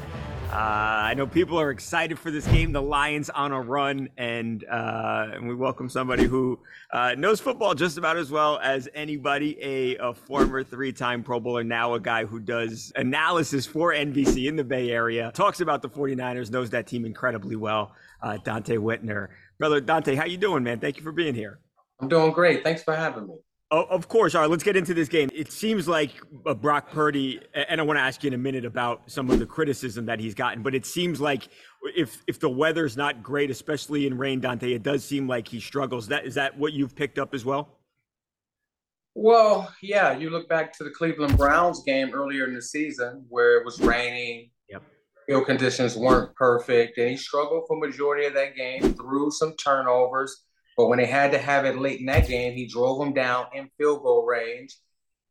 Uh, 0.52 1.08
I 1.08 1.14
know 1.14 1.26
people 1.26 1.58
are 1.58 1.70
excited 1.70 2.18
for 2.18 2.30
this 2.30 2.46
game. 2.46 2.72
The 2.72 2.82
Lions 2.82 3.30
on 3.30 3.52
a 3.52 3.60
run, 3.62 4.10
and 4.18 4.62
uh, 4.70 5.28
and 5.32 5.48
we 5.48 5.54
welcome 5.54 5.88
somebody 5.88 6.24
who 6.24 6.60
uh, 6.92 7.14
knows 7.16 7.40
football 7.40 7.74
just 7.74 7.96
about 7.96 8.18
as 8.18 8.30
well 8.30 8.58
as 8.62 8.86
anybody. 8.94 9.56
A, 9.62 9.96
a, 9.96 10.12
former 10.12 10.62
three-time 10.62 11.22
Pro 11.22 11.40
Bowler, 11.40 11.64
now 11.64 11.94
a 11.94 12.00
guy 12.00 12.26
who 12.26 12.38
does 12.38 12.92
analysis 12.96 13.64
for 13.64 13.94
NBC 13.94 14.46
in 14.46 14.56
the 14.56 14.62
Bay 14.62 14.90
Area, 14.90 15.32
talks 15.32 15.62
about 15.62 15.80
the 15.80 15.88
49ers, 15.88 16.50
knows 16.50 16.68
that 16.68 16.86
team 16.86 17.06
incredibly 17.06 17.56
well. 17.56 17.94
Uh, 18.22 18.36
Donte 18.44 18.76
Whitner, 18.76 19.28
brother 19.58 19.80
Donte, 19.80 20.14
how 20.14 20.26
you 20.26 20.36
doing, 20.36 20.62
man? 20.62 20.80
Thank 20.80 20.98
you 20.98 21.02
for 21.02 21.12
being 21.12 21.34
here. 21.34 21.60
I'm 21.98 22.08
doing 22.08 22.30
great. 22.30 22.62
Thanks 22.62 22.82
for 22.82 22.94
having 22.94 23.26
me. 23.26 23.36
Oh, 23.74 23.84
of 23.84 24.06
course. 24.06 24.34
All 24.34 24.42
right, 24.42 24.50
let's 24.50 24.62
get 24.62 24.76
into 24.76 24.92
this 24.92 25.08
game. 25.08 25.30
It 25.34 25.50
seems 25.50 25.88
like 25.88 26.10
uh, 26.44 26.52
Brock 26.52 26.90
Purdy, 26.90 27.40
and 27.54 27.80
I 27.80 27.84
want 27.84 27.96
to 27.96 28.02
ask 28.02 28.22
you 28.22 28.28
in 28.28 28.34
a 28.34 28.38
minute 28.38 28.66
about 28.66 29.10
some 29.10 29.30
of 29.30 29.38
the 29.38 29.46
criticism 29.46 30.04
that 30.06 30.20
he's 30.20 30.34
gotten, 30.34 30.62
but 30.62 30.74
it 30.74 30.84
seems 30.84 31.22
like 31.22 31.48
if 31.96 32.22
if 32.26 32.38
the 32.38 32.50
weather's 32.50 32.98
not 32.98 33.22
great, 33.22 33.50
especially 33.50 34.06
in 34.06 34.18
rain, 34.18 34.42
Donte, 34.42 34.74
it 34.74 34.82
does 34.82 35.02
seem 35.02 35.26
like 35.26 35.48
he 35.48 35.58
struggles. 35.58 36.06
That 36.08 36.26
is 36.26 36.34
that 36.34 36.58
what 36.58 36.74
you've 36.74 36.94
picked 36.94 37.18
up 37.18 37.32
as 37.32 37.46
well? 37.46 37.78
Well, 39.14 39.72
yeah. 39.80 40.18
You 40.18 40.28
look 40.28 40.50
back 40.50 40.76
to 40.76 40.84
the 40.84 40.90
Cleveland 40.90 41.38
Browns 41.38 41.82
game 41.82 42.12
earlier 42.12 42.44
in 42.44 42.54
the 42.54 42.60
season 42.60 43.24
where 43.30 43.58
it 43.58 43.64
was 43.64 43.80
raining. 43.80 44.50
Yep. 44.68 44.82
Field 45.26 45.46
conditions 45.46 45.96
weren't 45.96 46.34
perfect, 46.34 46.98
and 46.98 47.08
he 47.08 47.16
struggled 47.16 47.64
for 47.66 47.78
majority 47.78 48.26
of 48.26 48.34
that 48.34 48.54
game 48.54 48.92
through 48.92 49.30
some 49.30 49.56
turnovers 49.56 50.44
but 50.76 50.86
when 50.86 50.98
they 50.98 51.06
had 51.06 51.32
to 51.32 51.38
have 51.38 51.64
it 51.64 51.78
late 51.78 52.00
in 52.00 52.06
that 52.06 52.28
game, 52.28 52.54
he 52.54 52.66
drove 52.66 52.98
them 52.98 53.12
down 53.12 53.46
in 53.54 53.70
field 53.78 54.02
goal 54.02 54.24
range. 54.26 54.76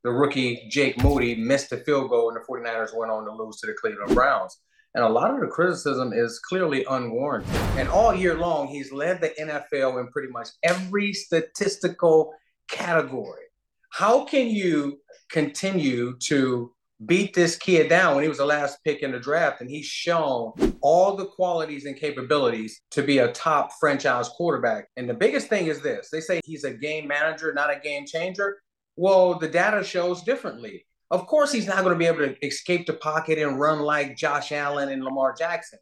The 0.04 0.12
rookie 0.12 0.68
Jake 0.70 1.02
Moody 1.04 1.36
missed 1.36 1.70
the 1.70 1.78
field 1.78 2.10
goal, 2.10 2.30
and 2.30 2.38
the 2.38 2.46
49ers 2.48 2.98
went 2.98 3.12
on 3.12 3.26
to 3.26 3.32
lose 3.32 3.58
to 3.58 3.68
the 3.68 3.74
Cleveland 3.74 4.16
Browns. 4.16 4.58
And 4.94 5.04
a 5.06 5.10
lot 5.10 5.34
of 5.34 5.40
the 5.40 5.48
criticism 5.48 6.12
is 6.12 6.40
clearly 6.40 6.86
unwarranted. 6.90 7.56
And 7.78 7.88
all 7.88 8.14
year 8.14 8.36
long, 8.36 8.68
he's 8.68 8.92
led 8.92 9.22
the 9.22 9.30
NFL 9.30 10.00
in 10.02 10.08
pretty 10.12 10.30
much 10.30 10.50
every 10.64 11.14
statistical 11.14 12.34
category. 12.70 13.44
How 13.92 14.26
can 14.26 14.50
you 14.50 15.00
continue 15.30 16.18
to 16.24 16.74
beat 17.06 17.34
this 17.34 17.56
kid 17.56 17.90
down 17.90 18.16
when 18.16 18.24
he 18.24 18.30
was 18.30 18.38
the 18.38 18.46
last 18.46 18.78
pick 18.84 19.02
in 19.02 19.12
the 19.12 19.20
draft 19.20 19.62
and 19.62 19.70
he's 19.70 19.86
shown 19.86 20.54
all 20.82 21.16
the 21.16 21.26
qualities 21.26 21.86
and 21.86 21.96
capabilities 21.96 22.82
to 22.92 23.02
be 23.02 23.20
a 23.20 23.32
top 23.32 23.72
franchise 23.80 24.30
quarterback. 24.30 24.88
And 24.98 25.10
the 25.10 25.14
biggest 25.14 25.48
thing 25.48 25.68
is 25.68 25.82
this 25.82 26.10
they 26.12 26.22
say 26.22 26.42
he's 26.46 26.64
a 26.64 26.74
game 26.74 27.08
manager, 27.08 27.54
not 27.54 27.76
a 27.76 27.80
game 27.80 28.06
changer. 28.06 28.62
Well, 28.96 29.40
the 29.40 29.48
data 29.48 29.84
shows 29.84 30.22
differently. 30.24 30.86
Of 31.10 31.28
course, 31.28 31.52
he's 31.52 31.68
not 31.68 31.84
going 31.84 31.94
to 31.94 32.00
be 32.00 32.06
able 32.06 32.20
to 32.20 32.46
escape 32.46 32.86
the 32.88 32.94
pocket 32.94 33.38
and 33.38 33.60
run 33.60 33.80
like 33.80 34.16
Josh 34.16 34.52
Allen 34.52 34.90
and 34.90 35.04
Lamar 35.04 35.36
Jackson. 35.38 35.80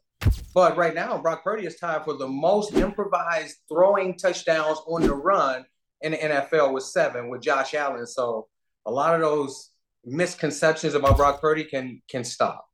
But 0.54 0.76
right 0.76 0.94
now, 0.94 1.18
Brock 1.18 1.44
Purdy 1.44 1.66
is 1.66 1.76
tied 1.76 2.04
for 2.04 2.14
the 2.14 2.26
most 2.26 2.74
improvised 2.74 3.56
throwing 3.68 4.16
touchdowns 4.16 4.78
on 4.86 5.02
the 5.02 5.14
run 5.14 5.64
in 6.00 6.12
the 6.12 6.18
NFL 6.18 6.72
with 6.72 6.84
seven 6.84 7.28
with 7.28 7.42
Josh 7.42 7.74
Allen. 7.74 8.06
So 8.06 8.48
a 8.86 8.90
lot 8.90 9.14
of 9.14 9.20
those 9.20 9.70
misconceptions 10.04 10.94
about 10.94 11.16
Brock 11.16 11.40
Purdy 11.40 11.64
can 11.64 12.02
can 12.08 12.24
stop. 12.24 12.66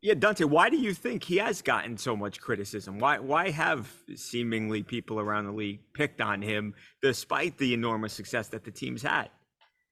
Yeah, 0.00 0.14
Donte, 0.14 0.44
why 0.46 0.70
do 0.70 0.78
you 0.78 0.94
think 0.94 1.22
he 1.22 1.36
has 1.36 1.60
gotten 1.60 1.98
so 1.98 2.16
much 2.16 2.40
criticism? 2.40 2.98
Why 2.98 3.18
why 3.18 3.50
have 3.50 3.92
seemingly 4.14 4.82
people 4.82 5.20
around 5.20 5.44
the 5.44 5.52
league 5.52 5.80
picked 5.92 6.20
on 6.20 6.40
him 6.40 6.74
despite 7.02 7.58
the 7.58 7.74
enormous 7.74 8.12
success 8.12 8.48
that 8.48 8.64
the 8.64 8.70
team's 8.70 9.02
had? 9.02 9.30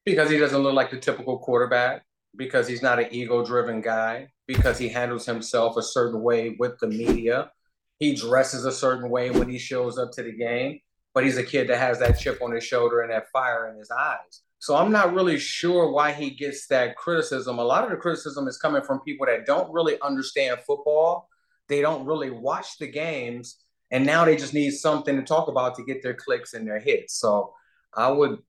Because 0.04 0.30
he 0.30 0.38
doesn't 0.38 0.62
look 0.62 0.74
like 0.74 0.90
the 0.90 0.98
typical 0.98 1.38
quarterback, 1.38 2.04
because 2.36 2.68
he's 2.68 2.82
not 2.82 3.00
an 3.00 3.08
ego-driven 3.10 3.80
guy, 3.80 4.28
because 4.46 4.78
he 4.78 4.88
handles 4.88 5.26
himself 5.26 5.76
a 5.76 5.82
certain 5.82 6.22
way 6.22 6.56
with 6.58 6.78
the 6.78 6.86
media. 6.86 7.50
He 7.98 8.14
dresses 8.14 8.64
a 8.64 8.72
certain 8.72 9.10
way 9.10 9.30
when 9.30 9.48
he 9.48 9.58
shows 9.58 9.98
up 9.98 10.12
to 10.12 10.22
the 10.22 10.32
game, 10.32 10.80
but 11.12 11.24
he's 11.24 11.38
a 11.38 11.42
kid 11.42 11.68
that 11.68 11.78
has 11.78 11.98
that 11.98 12.18
chip 12.18 12.40
on 12.40 12.52
his 12.52 12.62
shoulder 12.62 13.00
and 13.00 13.10
that 13.10 13.30
fire 13.32 13.68
in 13.70 13.78
his 13.78 13.90
eyes. 13.90 14.42
So 14.66 14.74
I'm 14.74 14.90
not 14.90 15.14
really 15.14 15.38
sure 15.38 15.92
why 15.92 16.10
he 16.10 16.30
gets 16.30 16.66
that 16.66 16.96
criticism. 16.96 17.60
A 17.60 17.64
lot 17.64 17.84
of 17.84 17.90
the 17.90 17.96
criticism 17.96 18.48
is 18.48 18.58
coming 18.58 18.82
from 18.82 18.98
people 19.02 19.24
that 19.26 19.46
don't 19.46 19.72
really 19.72 19.96
understand 20.02 20.58
football. 20.66 21.28
They 21.68 21.80
don't 21.80 22.04
really 22.04 22.30
watch 22.30 22.76
the 22.80 22.88
games, 22.88 23.62
and 23.92 24.04
now 24.04 24.24
they 24.24 24.34
just 24.34 24.54
need 24.54 24.72
something 24.72 25.14
to 25.14 25.22
talk 25.22 25.46
about 25.46 25.76
to 25.76 25.84
get 25.84 26.02
their 26.02 26.14
clicks 26.14 26.52
and 26.52 26.66
their 26.66 26.80
hits. 26.80 27.14
So 27.14 27.54
I 27.94 28.10
would 28.10 28.40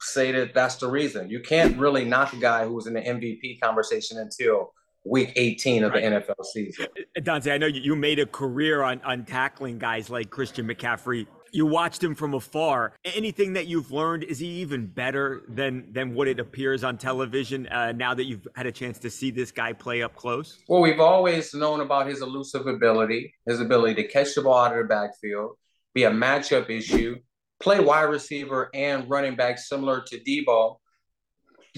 say 0.00 0.32
that 0.32 0.54
that's 0.54 0.76
the 0.76 0.88
reason. 0.88 1.28
You 1.28 1.40
can't 1.40 1.76
really 1.76 2.06
knock 2.06 2.32
a 2.32 2.36
guy 2.36 2.64
who 2.64 2.72
was 2.72 2.86
in 2.86 2.94
the 2.94 3.02
MVP 3.02 3.60
conversation 3.60 4.16
until 4.16 4.72
week 5.04 5.34
18 5.36 5.84
of 5.84 5.92
right. 5.92 6.02
the 6.02 6.08
NFL 6.08 6.42
season. 6.54 6.86
Donte, 7.18 7.52
I 7.52 7.58
know 7.58 7.66
you 7.66 7.94
made 7.96 8.18
a 8.18 8.24
career 8.24 8.82
on, 8.82 9.02
on 9.02 9.26
tackling 9.26 9.76
guys 9.78 10.08
like 10.08 10.30
Christian 10.30 10.66
McCaffrey 10.66 11.26
you 11.52 11.66
watched 11.66 12.02
him 12.02 12.14
from 12.14 12.34
afar. 12.34 12.92
Anything 13.04 13.52
that 13.54 13.66
you've 13.66 13.92
learned 13.92 14.24
is 14.24 14.38
he 14.38 14.46
even 14.46 14.86
better 14.86 15.42
than 15.48 15.92
than 15.92 16.14
what 16.14 16.28
it 16.28 16.40
appears 16.40 16.84
on 16.84 16.98
television 16.98 17.66
uh, 17.68 17.92
now 17.92 18.14
that 18.14 18.24
you've 18.24 18.46
had 18.54 18.66
a 18.66 18.72
chance 18.72 18.98
to 19.00 19.10
see 19.10 19.30
this 19.30 19.50
guy 19.50 19.72
play 19.72 20.02
up 20.02 20.14
close? 20.14 20.62
Well, 20.68 20.80
we've 20.80 21.00
always 21.00 21.54
known 21.54 21.80
about 21.80 22.06
his 22.06 22.22
elusive 22.22 22.66
ability, 22.66 23.34
his 23.46 23.60
ability 23.60 24.02
to 24.02 24.08
catch 24.08 24.34
the 24.34 24.42
ball 24.42 24.64
out 24.64 24.72
of 24.72 24.78
the 24.78 24.84
backfield, 24.84 25.56
be 25.94 26.04
a 26.04 26.10
matchup 26.10 26.70
issue, 26.70 27.16
play 27.60 27.80
wide 27.80 28.02
receiver 28.02 28.70
and 28.74 29.08
running 29.08 29.36
back 29.36 29.58
similar 29.58 30.02
to 30.08 30.18
Deebo. 30.18 30.76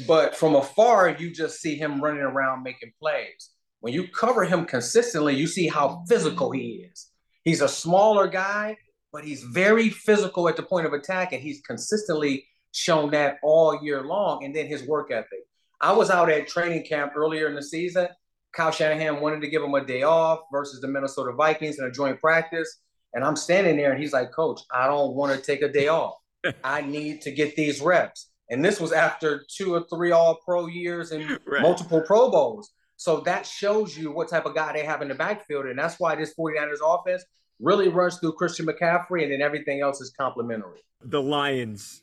But 0.07 0.37
from 0.37 0.55
afar, 0.55 1.11
you 1.11 1.33
just 1.33 1.61
see 1.61 1.77
him 1.77 2.01
running 2.01 2.23
around 2.23 2.63
making 2.63 2.93
plays. 3.01 3.51
When 3.81 3.93
you 3.93 4.09
cover 4.09 4.45
him 4.45 4.65
consistently, 4.65 5.35
you 5.35 5.47
see 5.47 5.69
how 5.69 6.05
physical 6.09 6.51
he 6.51 6.87
is. 6.91 7.09
He's 7.45 7.63
a 7.63 7.69
smaller 7.69 8.27
guy, 8.27 8.77
but 9.13 9.25
he's 9.25 9.43
very 9.43 9.89
physical 9.89 10.49
at 10.49 10.57
the 10.57 10.63
point 10.63 10.87
of 10.87 10.93
attack, 10.93 11.33
and 11.33 11.43
he's 11.43 11.61
consistently 11.63 12.47
shown 12.73 13.11
that 13.13 13.39
all 13.43 13.83
year 13.83 14.03
long. 14.03 14.45
And 14.45 14.55
then 14.55 14.67
his 14.67 14.87
work 14.87 15.11
ethic. 15.11 15.41
I 15.81 15.93
was 15.93 16.11
out 16.11 16.31
at 16.31 16.49
training 16.49 16.85
camp 16.85 17.13
earlier 17.17 17.49
in 17.49 17.55
the 17.55 17.63
season. 17.63 18.09
Kyle 18.53 18.73
Shanahan 18.73 19.21
wanted 19.21 19.41
to 19.43 19.49
give 19.49 19.63
him 19.63 19.75
a 19.75 19.85
day 19.85 20.03
off 20.03 20.41
versus 20.53 20.81
the 20.81 20.89
Minnesota 20.89 21.33
Vikings 21.33 21.79
in 21.79 21.85
a 21.85 21.91
joint 21.91 22.21
practice. 22.21 22.81
And 23.15 23.25
I'm 23.25 23.37
standing 23.37 23.77
there, 23.77 23.93
and 23.93 24.01
he's 24.01 24.13
like, 24.13 24.33
Coach, 24.33 24.61
I 24.71 24.87
don't 24.87 25.15
want 25.15 25.35
to 25.35 25.45
take 25.45 25.63
a 25.63 25.69
day 25.69 25.89
off. 25.89 26.15
I 26.65 26.83
need 26.83 27.23
to 27.23 27.31
get 27.31 27.57
these 27.57 27.81
reps. 27.81 28.31
And 28.51 28.65
this 28.65 28.81
was 28.81 28.93
after 28.93 29.45
two 29.55 29.75
or 29.75 29.85
three 29.93 30.11
all 30.11 30.39
pro 30.45 30.67
years 30.67 31.13
and 31.13 31.39
right. 31.47 31.63
multiple 31.63 32.03
Pro 32.03 32.31
Bowls. 32.31 32.71
So 32.97 33.21
that 33.21 33.47
shows 33.47 33.97
you 33.97 34.11
what 34.11 34.29
type 34.29 34.47
of 34.47 34.55
guy 34.55 34.73
they 34.73 34.85
have 34.85 35.03
in 35.03 35.09
the 35.09 35.15
backfield. 35.15 35.67
And 35.67 35.79
that's 35.79 36.01
why 36.01 36.17
this 36.17 36.35
49ers 36.35 36.79
offense 36.83 37.25
really 37.61 37.89
runs 37.89 38.19
through 38.19 38.33
Christian 38.33 38.67
McCaffrey, 38.67 39.23
and 39.23 39.33
then 39.33 39.43
everything 39.43 39.81
else 39.81 40.01
is 40.01 40.11
complementary. 40.11 40.81
The 41.05 41.21
Lions, 41.21 42.03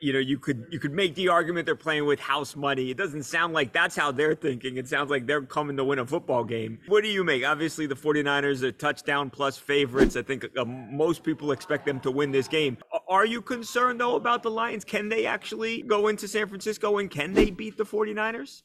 you 0.00 0.12
know, 0.12 0.18
you 0.18 0.38
could 0.38 0.66
you 0.70 0.78
could 0.78 0.92
make 0.92 1.14
the 1.14 1.28
argument 1.28 1.66
they're 1.66 1.76
playing 1.76 2.04
with 2.06 2.20
house 2.20 2.56
money. 2.56 2.90
It 2.90 2.96
doesn't 2.96 3.22
sound 3.22 3.52
like 3.52 3.72
that's 3.72 3.96
how 3.96 4.12
they're 4.12 4.34
thinking. 4.34 4.76
It 4.76 4.88
sounds 4.88 5.10
like 5.10 5.26
they're 5.26 5.42
coming 5.42 5.76
to 5.76 5.84
win 5.84 5.98
a 5.98 6.06
football 6.06 6.44
game. 6.44 6.78
What 6.88 7.02
do 7.02 7.08
you 7.08 7.24
make? 7.24 7.44
Obviously, 7.44 7.86
the 7.86 7.94
49ers 7.94 8.62
are 8.62 8.72
touchdown 8.72 9.30
plus 9.30 9.56
favorites. 9.56 10.16
I 10.16 10.22
think 10.22 10.46
uh, 10.58 10.64
most 10.64 11.22
people 11.22 11.52
expect 11.52 11.86
them 11.86 12.00
to 12.00 12.10
win 12.10 12.32
this 12.32 12.48
game. 12.48 12.76
Are 13.08 13.26
you 13.26 13.40
concerned 13.40 14.00
though 14.00 14.16
about 14.16 14.42
the 14.42 14.50
Lions? 14.50 14.84
Can 14.84 15.08
they 15.08 15.26
actually 15.26 15.82
go 15.82 16.08
into 16.08 16.28
San 16.28 16.48
Francisco 16.48 16.98
and 16.98 17.10
can 17.10 17.32
they 17.32 17.50
beat 17.50 17.76
the 17.76 17.84
49ers? 17.84 18.62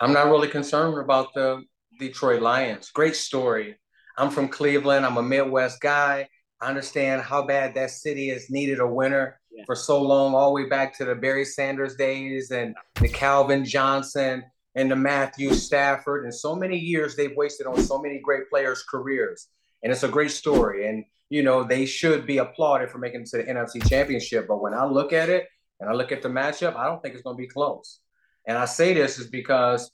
I'm 0.00 0.12
not 0.12 0.26
really 0.26 0.48
concerned 0.48 0.98
about 0.98 1.32
the 1.34 1.62
Detroit 2.00 2.42
Lions. 2.42 2.90
Great 2.90 3.14
story 3.14 3.76
I'm 4.16 4.30
from 4.30 4.48
Cleveland. 4.48 5.06
I'm 5.06 5.16
a 5.16 5.22
Midwest 5.22 5.80
guy. 5.80 6.28
I 6.60 6.68
understand 6.68 7.22
how 7.22 7.42
bad 7.44 7.74
that 7.74 7.90
city 7.90 8.28
has 8.28 8.50
needed 8.50 8.78
a 8.78 8.86
winner 8.86 9.40
yeah. 9.50 9.64
for 9.66 9.74
so 9.74 10.00
long, 10.00 10.34
all 10.34 10.54
the 10.54 10.62
way 10.62 10.68
back 10.68 10.96
to 10.98 11.04
the 11.04 11.14
Barry 11.14 11.44
Sanders 11.44 11.96
days 11.96 12.50
and 12.50 12.74
the 13.00 13.08
Calvin 13.08 13.64
Johnson 13.64 14.44
and 14.74 14.90
the 14.90 14.96
Matthew 14.96 15.52
Stafford. 15.54 16.24
And 16.24 16.34
so 16.34 16.54
many 16.54 16.78
years 16.78 17.16
they've 17.16 17.36
wasted 17.36 17.66
on 17.66 17.80
so 17.82 18.00
many 18.00 18.20
great 18.20 18.48
players' 18.48 18.84
careers. 18.88 19.48
And 19.82 19.92
it's 19.92 20.04
a 20.04 20.08
great 20.08 20.30
story. 20.30 20.88
And, 20.88 21.04
you 21.30 21.42
know, 21.42 21.64
they 21.64 21.84
should 21.84 22.26
be 22.26 22.38
applauded 22.38 22.90
for 22.90 22.98
making 22.98 23.22
it 23.22 23.26
to 23.28 23.38
the 23.38 23.44
NFC 23.44 23.86
Championship. 23.88 24.46
But 24.46 24.62
when 24.62 24.74
I 24.74 24.84
look 24.84 25.12
at 25.12 25.28
it 25.28 25.48
and 25.80 25.90
I 25.90 25.94
look 25.94 26.12
at 26.12 26.22
the 26.22 26.28
matchup, 26.28 26.76
I 26.76 26.86
don't 26.86 27.02
think 27.02 27.14
it's 27.14 27.24
going 27.24 27.36
to 27.36 27.42
be 27.42 27.48
close. 27.48 27.98
And 28.46 28.56
I 28.56 28.66
say 28.66 28.94
this 28.94 29.18
is 29.18 29.26
because 29.26 29.90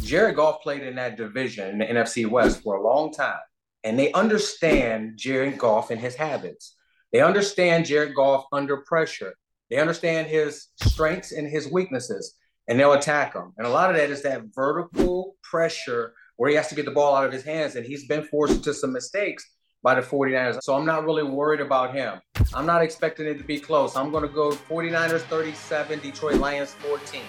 Jared 0.00 0.36
Goff 0.36 0.62
played 0.62 0.82
in 0.82 0.96
that 0.96 1.16
division 1.16 1.68
in 1.70 1.78
the 1.78 1.84
NFC 1.86 2.26
West 2.26 2.62
for 2.62 2.76
a 2.76 2.82
long 2.82 3.12
time, 3.12 3.40
and 3.84 3.98
they 3.98 4.12
understand 4.12 5.16
Jared 5.16 5.58
Goff 5.58 5.90
and 5.90 6.00
his 6.00 6.14
habits. 6.14 6.76
They 7.12 7.20
understand 7.20 7.86
Jared 7.86 8.14
Goff 8.14 8.46
under 8.52 8.78
pressure. 8.78 9.34
They 9.70 9.76
understand 9.76 10.26
his 10.26 10.68
strengths 10.82 11.32
and 11.32 11.48
his 11.48 11.70
weaknesses, 11.70 12.34
and 12.68 12.78
they'll 12.78 12.92
attack 12.92 13.34
him. 13.34 13.52
And 13.56 13.66
a 13.66 13.70
lot 13.70 13.90
of 13.90 13.96
that 13.96 14.10
is 14.10 14.22
that 14.22 14.42
vertical 14.54 15.36
pressure 15.42 16.14
where 16.36 16.50
he 16.50 16.56
has 16.56 16.68
to 16.68 16.74
get 16.74 16.84
the 16.84 16.90
ball 16.90 17.14
out 17.14 17.24
of 17.24 17.32
his 17.32 17.44
hands, 17.44 17.76
and 17.76 17.86
he's 17.86 18.06
been 18.06 18.24
forced 18.24 18.54
into 18.54 18.74
some 18.74 18.92
mistakes 18.92 19.48
by 19.82 19.94
the 19.94 20.00
49ers. 20.00 20.62
So 20.62 20.74
I'm 20.74 20.86
not 20.86 21.04
really 21.04 21.22
worried 21.22 21.60
about 21.60 21.94
him. 21.94 22.20
I'm 22.52 22.66
not 22.66 22.82
expecting 22.82 23.26
it 23.26 23.38
to 23.38 23.44
be 23.44 23.60
close. 23.60 23.96
I'm 23.96 24.10
going 24.10 24.26
to 24.26 24.34
go 24.34 24.50
49ers 24.50 25.20
37, 25.20 26.00
Detroit 26.00 26.36
Lions 26.36 26.72
14. 26.74 27.20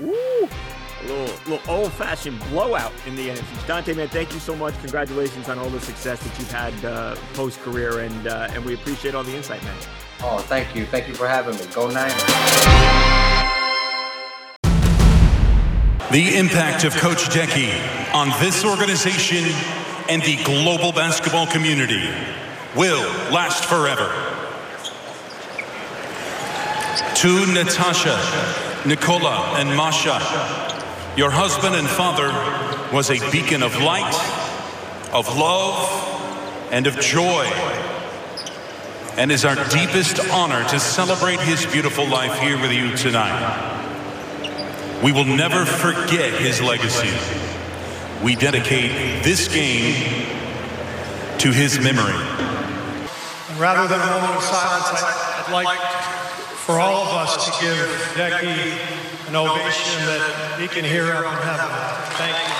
Ooh, 0.00 0.48
a 1.02 1.06
little, 1.06 1.36
little 1.50 1.60
old-fashioned 1.70 2.38
blowout 2.50 2.92
in 3.06 3.16
the 3.16 3.28
NFC. 3.28 3.42
Donte, 3.66 3.96
man, 3.96 4.08
thank 4.08 4.32
you 4.32 4.40
so 4.40 4.54
much. 4.56 4.78
Congratulations 4.80 5.48
on 5.48 5.58
all 5.58 5.70
the 5.70 5.80
success 5.80 6.22
that 6.22 6.38
you've 6.38 6.50
had 6.50 6.84
uh, 6.84 7.16
post-career, 7.34 8.00
and 8.00 8.26
uh, 8.26 8.48
and 8.50 8.64
we 8.64 8.74
appreciate 8.74 9.14
all 9.14 9.24
the 9.24 9.34
insight, 9.34 9.62
man. 9.64 9.76
Oh, 10.20 10.38
thank 10.38 10.74
you. 10.74 10.86
Thank 10.86 11.08
you 11.08 11.14
for 11.14 11.28
having 11.28 11.56
me. 11.56 11.66
Go 11.74 11.90
Niners. 11.90 12.14
The 16.10 16.36
impact 16.36 16.84
of 16.84 16.94
Coach 16.94 17.24
Deki 17.30 18.14
on 18.14 18.28
this 18.40 18.64
organization 18.64 19.44
and 20.08 20.22
the 20.22 20.36
global 20.44 20.92
basketball 20.92 21.46
community 21.46 22.08
will 22.76 23.02
last 23.32 23.64
forever. 23.64 24.08
To 27.16 27.46
Natasha, 27.52 28.16
Nicola, 28.86 29.54
and 29.56 29.76
Masha, 29.76 30.20
your 31.16 31.30
husband 31.30 31.76
and 31.76 31.88
father 31.88 32.28
was 32.92 33.10
a 33.10 33.30
beacon 33.30 33.62
of 33.62 33.80
light, 33.80 34.14
of 35.12 35.36
love, 35.36 36.68
and 36.72 36.88
of 36.88 36.98
joy. 36.98 37.44
And 39.16 39.30
is 39.30 39.44
our 39.44 39.54
deepest 39.68 40.18
honor 40.30 40.68
to 40.70 40.80
celebrate 40.80 41.38
his 41.38 41.66
beautiful 41.66 42.08
life 42.08 42.36
here 42.40 42.60
with 42.60 42.72
you 42.72 42.96
tonight. 42.96 43.70
We 45.04 45.12
will 45.12 45.24
never 45.24 45.64
forget 45.64 46.32
his 46.40 46.60
legacy. 46.60 47.12
We 48.24 48.34
dedicate 48.34 49.22
this 49.22 49.46
game 49.46 50.26
to 51.38 51.52
his 51.52 51.78
memory. 51.78 52.14
And 53.50 53.60
rather 53.60 53.86
than 53.86 54.00
a 54.00 54.06
moment 54.06 54.34
of 54.34 54.42
silence, 54.42 55.02
I'd 55.02 55.52
like 55.52 56.23
for 56.64 56.80
all 56.80 57.02
of 57.02 57.08
us 57.08 57.44
to 57.44 57.62
give 57.62 57.76
Deki 58.14 59.28
an 59.28 59.36
ovation 59.36 60.00
that 60.06 60.58
he 60.58 60.66
can 60.66 60.82
hear 60.82 61.04
up 61.12 61.26
in 61.26 61.42
heaven. 61.42 61.68
Thank 62.16 62.38
you. 62.38 62.54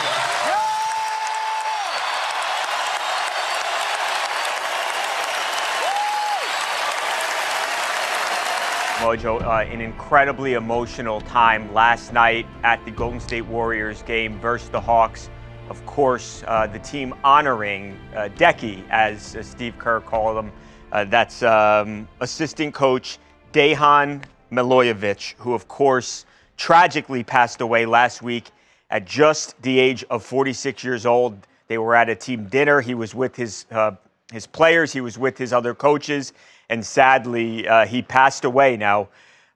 Mojo, 9.01 9.43
uh, 9.43 9.73
an 9.73 9.81
incredibly 9.81 10.53
emotional 10.53 11.23
time 11.23 11.73
last 11.73 12.13
night 12.13 12.47
at 12.63 12.85
the 12.85 12.91
Golden 12.91 13.21
State 13.21 13.47
Warriors 13.47 14.03
game 14.03 14.39
versus 14.39 14.69
the 14.69 14.81
Hawks. 14.81 15.31
Of 15.71 15.85
course, 15.87 16.45
uh, 16.47 16.67
the 16.67 16.79
team 16.81 17.15
honoring 17.25 17.99
uh, 18.15 18.29
Deki, 18.37 18.87
as 18.91 19.35
Steve 19.41 19.79
Kerr 19.79 20.01
called 20.01 20.45
him. 20.45 20.53
Uh, 20.93 21.05
that's 21.05 21.43
um, 21.43 22.07
assistant 22.21 22.75
coach 22.75 23.19
Dejan 23.55 24.23
Milojevic, 24.53 25.35
who, 25.39 25.55
of 25.55 25.69
course, 25.69 26.27
tragically 26.57 27.25
passed 27.25 27.61
away 27.63 27.87
last 27.87 28.21
week 28.21 28.51
at 28.91 29.07
just 29.07 29.61
the 29.63 29.79
age 29.79 30.05
of 30.11 30.23
46 30.23 30.85
years 30.85 31.07
old. 31.07 31.39
They 31.69 31.79
were 31.79 31.95
at 31.95 32.11
a 32.11 32.15
team 32.15 32.49
dinner. 32.49 32.83
He 32.83 32.95
was 32.95 33.15
with 33.15 33.35
his 33.35 33.65
uh, 33.71 33.93
his 34.33 34.47
players. 34.47 34.93
He 34.93 35.01
was 35.01 35.19
with 35.19 35.39
his 35.39 35.53
other 35.53 35.75
coaches 35.75 36.33
and 36.69 36.85
sadly, 36.85 37.69
uh, 37.69 37.87
he 37.87 38.03
passed 38.03 38.45
away. 38.45 38.77
Now, 38.77 39.09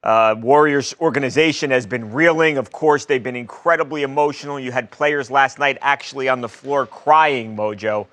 uh, 0.03 0.37
Warriors 0.39 0.95
organization 1.01 1.71
has 1.71 1.87
been 1.87 2.13
reeling. 2.13 2.57
Of 2.57 2.71
course, 2.71 3.05
they've 3.05 3.23
been 3.23 3.37
incredibly 3.37 4.03
emotional. 4.03 4.61
You 4.61 4.73
had 4.73 4.91
players 4.91 5.31
last 5.31 5.59
night 5.59 5.79
actually 5.81 6.29
on 6.29 6.41
the 6.41 6.49
floor 6.49 6.87
crying, 6.87 7.57
Mojo, 7.57 8.07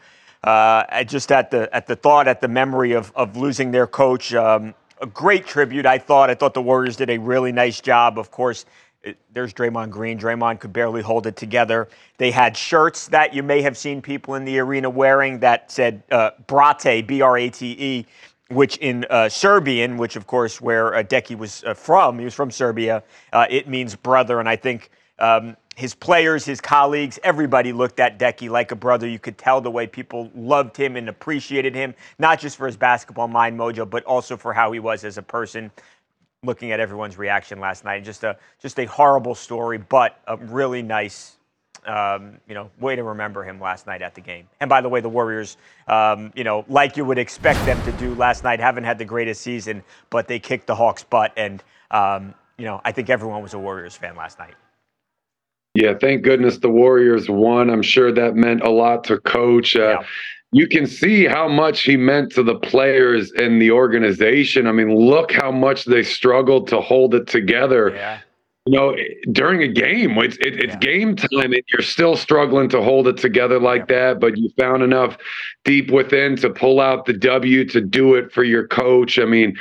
uh, 0.44 1.04
just 1.04 1.32
at 1.32 1.52
the 1.52 1.74
at 1.76 1.88
the 1.88 1.96
thought, 1.96 2.28
at 2.28 2.42
the 2.42 2.48
memory 2.48 2.94
of 2.94 3.12
of 3.16 3.38
losing 3.38 3.72
their 3.72 3.88
coach. 3.88 4.34
Um, 4.34 4.74
a 5.06 5.10
great 5.10 5.46
tribute, 5.46 5.86
I 5.86 6.00
thought. 6.00 6.32
I 6.32 6.36
thought 6.36 6.56
the 6.56 6.62
Warriors 6.62 6.96
did 6.96 7.12
a 7.12 7.18
really 7.20 7.52
nice 7.52 7.80
job. 7.80 8.18
Of 8.18 8.32
course, 8.32 8.66
it, 9.04 9.18
there's 9.32 9.54
Draymond 9.54 9.92
Green. 9.92 10.18
Draymond 10.20 10.60
could 10.60 10.74
barely 10.74 11.04
hold 11.04 11.28
it 11.28 11.36
together. 11.36 11.88
They 12.18 12.32
had 12.32 12.58
shirts 12.58 13.08
that 13.10 13.32
you 13.32 13.44
may 13.44 13.62
have 13.62 13.78
seen 13.78 14.02
people 14.02 14.34
in 14.34 14.46
the 14.46 14.58
arena 14.58 14.90
wearing 14.90 15.40
that 15.40 15.72
said 15.72 16.02
uh, 16.12 16.32
Brate, 16.48 17.06
B 17.06 17.22
R 17.22 17.38
A 17.38 17.50
T 17.50 17.76
E 17.80 18.06
which 18.50 18.78
in 18.78 19.06
uh, 19.10 19.28
Serbian, 19.28 19.98
which 19.98 20.16
of 20.16 20.28
course 20.28 20.62
where 20.62 20.94
uh, 20.94 21.04
Deki 21.04 21.36
was 21.36 21.64
uh, 21.64 21.74
from, 21.74 22.20
he 22.20 22.26
was 22.26 22.36
from 22.36 22.52
Serbia, 22.52 23.02
uh, 23.34 23.48
it 23.50 23.68
means 23.68 23.96
brother. 23.96 24.40
And 24.40 24.48
I 24.48 24.56
think 24.56 24.92
um, 25.20 25.56
his 25.76 25.94
players, 25.94 26.46
his 26.46 26.62
colleagues, 26.62 27.20
everybody 27.24 27.74
looked 27.74 28.00
at 28.00 28.18
Deki 28.18 28.50
like 28.50 28.72
a 28.72 28.76
brother. 28.76 29.08
You 29.08 29.20
could 29.20 29.38
tell 29.38 29.60
the 29.60 29.72
way 29.72 29.88
people 29.88 30.32
loved 30.34 30.78
him 30.78 30.96
and 30.96 31.10
appreciated 31.10 31.76
him, 31.76 31.94
not 32.18 32.40
just 32.40 32.56
for 32.58 32.66
his 32.66 32.78
basketball 32.78 33.28
mind 33.28 33.60
mojo, 33.60 33.90
but 33.90 34.04
also 34.06 34.38
for 34.38 34.54
how 34.54 34.72
he 34.72 34.80
was 34.80 35.04
as 35.04 35.18
a 35.18 35.22
person. 35.22 35.72
Looking 36.44 36.72
at 36.72 36.80
everyone's 36.80 37.18
reaction 37.18 37.60
last 37.60 37.84
night, 37.84 38.04
just 38.04 38.24
a 38.24 38.38
just 38.62 38.80
a 38.80 38.86
horrible 38.86 39.36
story, 39.36 39.80
but 39.80 40.20
a 40.28 40.38
really 40.38 40.84
nice 40.84 41.38
um, 41.86 42.38
you 42.48 42.54
know, 42.56 42.70
way 42.80 42.96
to 42.96 43.04
remember 43.04 43.44
him 43.44 43.60
last 43.60 43.88
night 43.88 44.02
at 44.02 44.16
the 44.16 44.22
game. 44.22 44.48
And 44.60 44.70
by 44.70 44.82
the 44.82 44.90
way, 44.90 45.02
the 45.02 45.10
Warriors, 45.10 45.58
um, 45.88 46.32
you 46.36 46.44
know, 46.44 46.66
like 46.68 46.98
you 46.98 47.06
would 47.06 47.18
expect 47.18 47.64
them 47.66 47.82
to 47.84 47.92
do 47.94 48.16
last 48.16 48.44
night, 48.44 48.60
haven't 48.60 48.84
had 48.86 48.98
the 48.98 49.06
greatest 49.06 49.42
season, 49.42 49.84
but 50.10 50.28
they 50.28 50.40
kicked 50.40 50.68
the 50.68 50.76
Hawks' 50.76 51.04
butt. 51.04 51.32
And, 51.38 51.64
um, 51.92 52.34
you 52.58 52.66
know, 52.66 52.82
I 52.84 52.92
think 52.92 53.10
everyone 53.10 53.42
was 53.42 53.54
a 53.54 53.60
Warriors 53.60 53.96
fan 53.96 54.16
last 54.16 54.40
night. 54.40 54.56
Yeah, 55.76 55.94
thank 56.00 56.24
goodness 56.24 56.58
the 56.58 56.70
Warriors 56.70 57.30
won. 57.30 57.70
I'm 57.70 57.84
sure 57.84 58.12
that 58.12 58.36
meant 58.36 58.62
a 58.62 58.70
lot 58.70 59.04
to 59.06 59.20
coach. 59.20 59.76
Uh, 59.76 60.00
yeah. 60.00 60.06
You 60.52 60.68
can 60.68 60.88
see 60.88 61.26
how 61.26 61.50
much 61.50 61.82
he 61.82 61.98
meant 61.98 62.32
to 62.34 62.44
the 62.44 62.56
players 62.56 63.32
and 63.34 63.62
the 63.62 63.72
organization. 63.72 64.68
I 64.68 64.72
mean, 64.72 64.96
look 64.96 65.34
how 65.34 65.52
much 65.52 65.84
they 65.86 66.02
struggled 66.02 66.70
to 66.70 66.80
hold 66.80 67.14
it 67.14 67.28
together. 67.28 67.92
Yeah 67.94 68.20
you 68.66 68.76
know, 68.76 68.96
during 69.32 69.62
a 69.62 69.68
game, 69.68 70.18
it's 70.18 70.38
it, 70.38 70.56
it's 70.56 70.74
yeah. 70.74 70.80
game 70.80 71.16
time, 71.16 71.54
and 71.54 71.62
you're 71.68 71.84
still 71.84 72.16
struggling 72.16 72.68
to 72.70 72.82
hold 72.82 73.08
it 73.08 73.18
together 73.18 73.60
like 73.60 73.88
that. 73.90 74.20
But 74.20 74.38
you 74.38 74.50
found 74.58 74.82
enough 74.82 75.18
deep 75.66 75.92
within 75.92 76.36
to 76.38 76.50
pull 76.50 76.80
out 76.80 77.06
the 77.06 77.14
W 77.14 77.66
to 77.66 77.82
do 77.82 78.16
it 78.16 78.32
for 78.32 78.44
your 78.44 78.68
coach. 78.68 79.20
I 79.20 79.26
mean, 79.26 79.56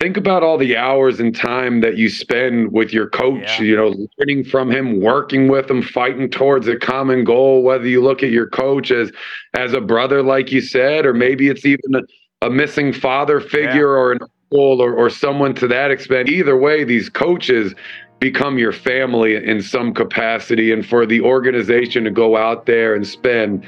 think 0.00 0.16
about 0.16 0.42
all 0.42 0.56
the 0.56 0.76
hours 0.76 1.18
and 1.18 1.34
time 1.34 1.80
that 1.80 1.96
you 1.96 2.08
spend 2.08 2.72
with 2.72 2.92
your 2.92 3.08
coach. 3.08 3.58
Yeah. 3.58 3.62
You 3.62 3.76
know, 3.76 4.08
learning 4.18 4.44
from 4.44 4.70
him, 4.70 5.00
working 5.00 5.48
with 5.48 5.70
him, 5.70 5.82
fighting 5.82 6.30
towards 6.30 6.68
a 6.68 6.76
common 6.76 7.24
goal. 7.24 7.62
Whether 7.62 7.88
you 7.88 8.02
look 8.02 8.22
at 8.22 8.30
your 8.30 8.48
coach 8.48 8.90
as 8.90 9.10
as 9.54 9.72
a 9.72 9.80
brother, 9.80 10.22
like 10.22 10.52
you 10.52 10.60
said, 10.60 11.04
or 11.04 11.14
maybe 11.14 11.48
it's 11.48 11.66
even 11.66 11.94
a, 11.96 12.46
a 12.46 12.50
missing 12.50 12.92
father 12.92 13.40
figure 13.40 13.90
or 13.90 14.12
an 14.12 14.18
uncle 14.22 14.80
or, 14.80 14.94
or 14.94 15.10
someone 15.10 15.54
to 15.54 15.66
that 15.68 15.90
extent. 15.90 16.28
Either 16.28 16.56
way, 16.56 16.84
these 16.84 17.08
coaches 17.08 17.74
become 18.20 18.58
your 18.58 18.72
family 18.72 19.36
in 19.36 19.62
some 19.62 19.94
capacity 19.94 20.72
and 20.72 20.84
for 20.84 21.06
the 21.06 21.20
organization 21.20 22.02
to 22.04 22.10
go 22.10 22.36
out 22.36 22.66
there 22.66 22.94
and 22.94 23.06
spend 23.06 23.64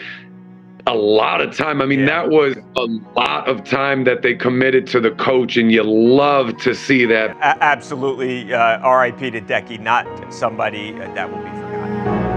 a 0.86 0.94
lot 0.94 1.40
of 1.40 1.56
time. 1.56 1.82
I 1.82 1.86
mean, 1.86 2.00
yeah. 2.00 2.06
that 2.06 2.30
was 2.30 2.56
a 2.76 2.84
lot 3.18 3.48
of 3.48 3.64
time 3.64 4.04
that 4.04 4.22
they 4.22 4.34
committed 4.34 4.86
to 4.88 5.00
the 5.00 5.10
coach, 5.12 5.56
and 5.56 5.70
you 5.70 5.82
love 5.82 6.56
to 6.58 6.74
see 6.74 7.04
that. 7.06 7.30
A- 7.38 7.62
absolutely. 7.62 8.52
Uh, 8.52 8.88
RIP 8.88 9.18
to 9.18 9.40
Deki, 9.40 9.80
not 9.80 10.06
somebody 10.32 10.92
that 10.92 11.30
will 11.30 11.42
be 11.42 11.50
forgotten. 11.50 12.30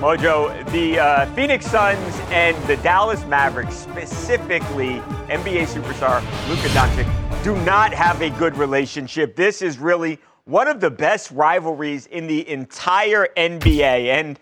Mojo, 0.00 0.70
the 0.70 0.98
uh, 0.98 1.26
Phoenix 1.34 1.66
Suns 1.66 2.20
and 2.30 2.56
the 2.68 2.76
Dallas 2.78 3.24
Mavericks, 3.26 3.74
specifically 3.74 5.00
NBA 5.28 5.66
superstar 5.66 6.22
Luka 6.48 6.68
Doncic, 6.68 7.42
do 7.42 7.56
not 7.64 7.92
have 7.92 8.22
a 8.22 8.30
good 8.30 8.56
relationship. 8.56 9.34
This 9.34 9.60
is 9.60 9.78
really 9.78 10.18
one 10.48 10.66
of 10.66 10.80
the 10.80 10.90
best 10.90 11.30
rivalries 11.30 12.06
in 12.06 12.26
the 12.26 12.48
entire 12.48 13.28
NBA. 13.36 14.06
And 14.06 14.40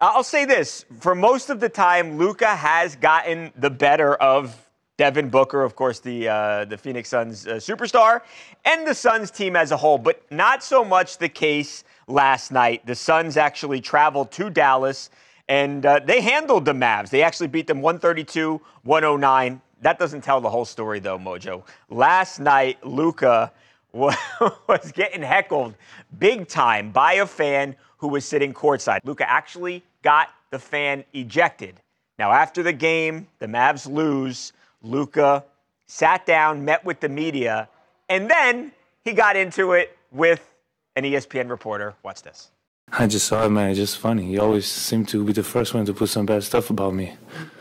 I'll 0.00 0.22
say 0.22 0.44
this 0.44 0.84
for 1.00 1.16
most 1.16 1.50
of 1.50 1.58
the 1.58 1.68
time, 1.68 2.16
Luka 2.16 2.46
has 2.46 2.94
gotten 2.94 3.52
the 3.56 3.68
better 3.68 4.14
of 4.14 4.56
Devin 4.98 5.30
Booker, 5.30 5.62
of 5.62 5.74
course, 5.74 5.98
the 5.98 6.28
uh, 6.28 6.64
the 6.64 6.78
Phoenix 6.78 7.08
Suns 7.08 7.46
uh, 7.46 7.54
superstar, 7.54 8.22
and 8.64 8.86
the 8.86 8.94
Suns 8.94 9.30
team 9.30 9.56
as 9.56 9.72
a 9.72 9.76
whole, 9.76 9.98
but 9.98 10.22
not 10.30 10.62
so 10.62 10.84
much 10.84 11.18
the 11.18 11.28
case 11.28 11.82
last 12.06 12.52
night. 12.52 12.86
The 12.86 12.94
Suns 12.94 13.36
actually 13.36 13.80
traveled 13.80 14.30
to 14.32 14.50
Dallas 14.50 15.10
and 15.48 15.84
uh, 15.86 16.00
they 16.04 16.20
handled 16.20 16.66
the 16.66 16.72
Mavs. 16.72 17.10
They 17.10 17.22
actually 17.22 17.48
beat 17.48 17.66
them 17.66 17.80
132 17.80 18.60
109. 18.84 19.60
That 19.80 19.98
doesn't 19.98 20.20
tell 20.20 20.40
the 20.40 20.50
whole 20.50 20.64
story, 20.64 21.00
though, 21.00 21.18
Mojo. 21.18 21.62
Last 21.88 22.38
night, 22.38 22.84
Luka 22.84 23.52
was 23.92 24.92
getting 24.92 25.22
heckled 25.22 25.74
big 26.18 26.48
time 26.48 26.90
by 26.90 27.14
a 27.14 27.26
fan 27.26 27.74
who 27.98 28.08
was 28.08 28.24
sitting 28.24 28.52
courtside. 28.52 29.00
Luka 29.04 29.28
actually 29.28 29.82
got 30.02 30.28
the 30.50 30.58
fan 30.58 31.04
ejected. 31.12 31.80
Now, 32.18 32.32
after 32.32 32.62
the 32.62 32.72
game, 32.72 33.28
the 33.38 33.46
Mavs 33.46 33.90
lose. 33.90 34.52
Luka 34.82 35.44
sat 35.86 36.26
down, 36.26 36.64
met 36.64 36.84
with 36.84 37.00
the 37.00 37.08
media, 37.08 37.68
and 38.08 38.30
then 38.30 38.72
he 39.04 39.12
got 39.12 39.36
into 39.36 39.72
it 39.72 39.96
with 40.12 40.54
an 40.96 41.04
ESPN 41.04 41.48
reporter. 41.48 41.94
Watch 42.02 42.22
this. 42.22 42.50
I 42.90 43.06
just 43.06 43.26
saw 43.26 43.44
it, 43.44 43.50
man. 43.50 43.70
It's 43.70 43.78
just 43.78 43.98
funny. 43.98 44.26
He 44.26 44.38
always 44.38 44.66
seemed 44.66 45.08
to 45.08 45.24
be 45.24 45.32
the 45.32 45.42
first 45.42 45.74
one 45.74 45.84
to 45.86 45.92
put 45.92 46.08
some 46.08 46.26
bad 46.26 46.42
stuff 46.42 46.70
about 46.70 46.94
me. 46.94 47.16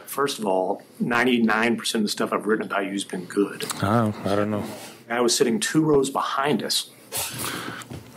First 0.06 0.40
of 0.40 0.46
all, 0.46 0.82
99% 1.02 1.96
of 1.96 2.02
the 2.02 2.08
stuff 2.08 2.32
I've 2.32 2.46
written 2.46 2.66
about 2.66 2.86
you 2.86 2.92
has 2.92 3.04
been 3.04 3.26
good. 3.26 3.66
I 3.84 4.02
don't, 4.02 4.26
I 4.26 4.36
don't 4.36 4.52
know. 4.52 4.64
I 5.10 5.22
was 5.22 5.36
sitting 5.36 5.60
two 5.60 5.82
rows 5.84 6.10
behind 6.10 6.64
us. 6.64 6.90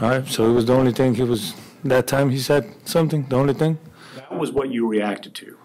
All 0.00 0.09
right, 0.11 0.26
so 0.26 0.50
it 0.50 0.53
was 0.53 0.64
the 0.66 0.72
only 0.74 0.92
thing 0.92 1.14
he 1.14 1.22
was, 1.22 1.55
that 1.85 2.07
time 2.07 2.31
he 2.31 2.38
said 2.38 2.72
something, 2.85 3.26
the 3.29 3.37
only 3.37 3.55
thing? 3.55 3.79
That 4.16 4.33
was 4.37 4.50
what 4.50 4.70
you 4.70 4.87
reacted 4.88 5.35
to. 5.37 5.57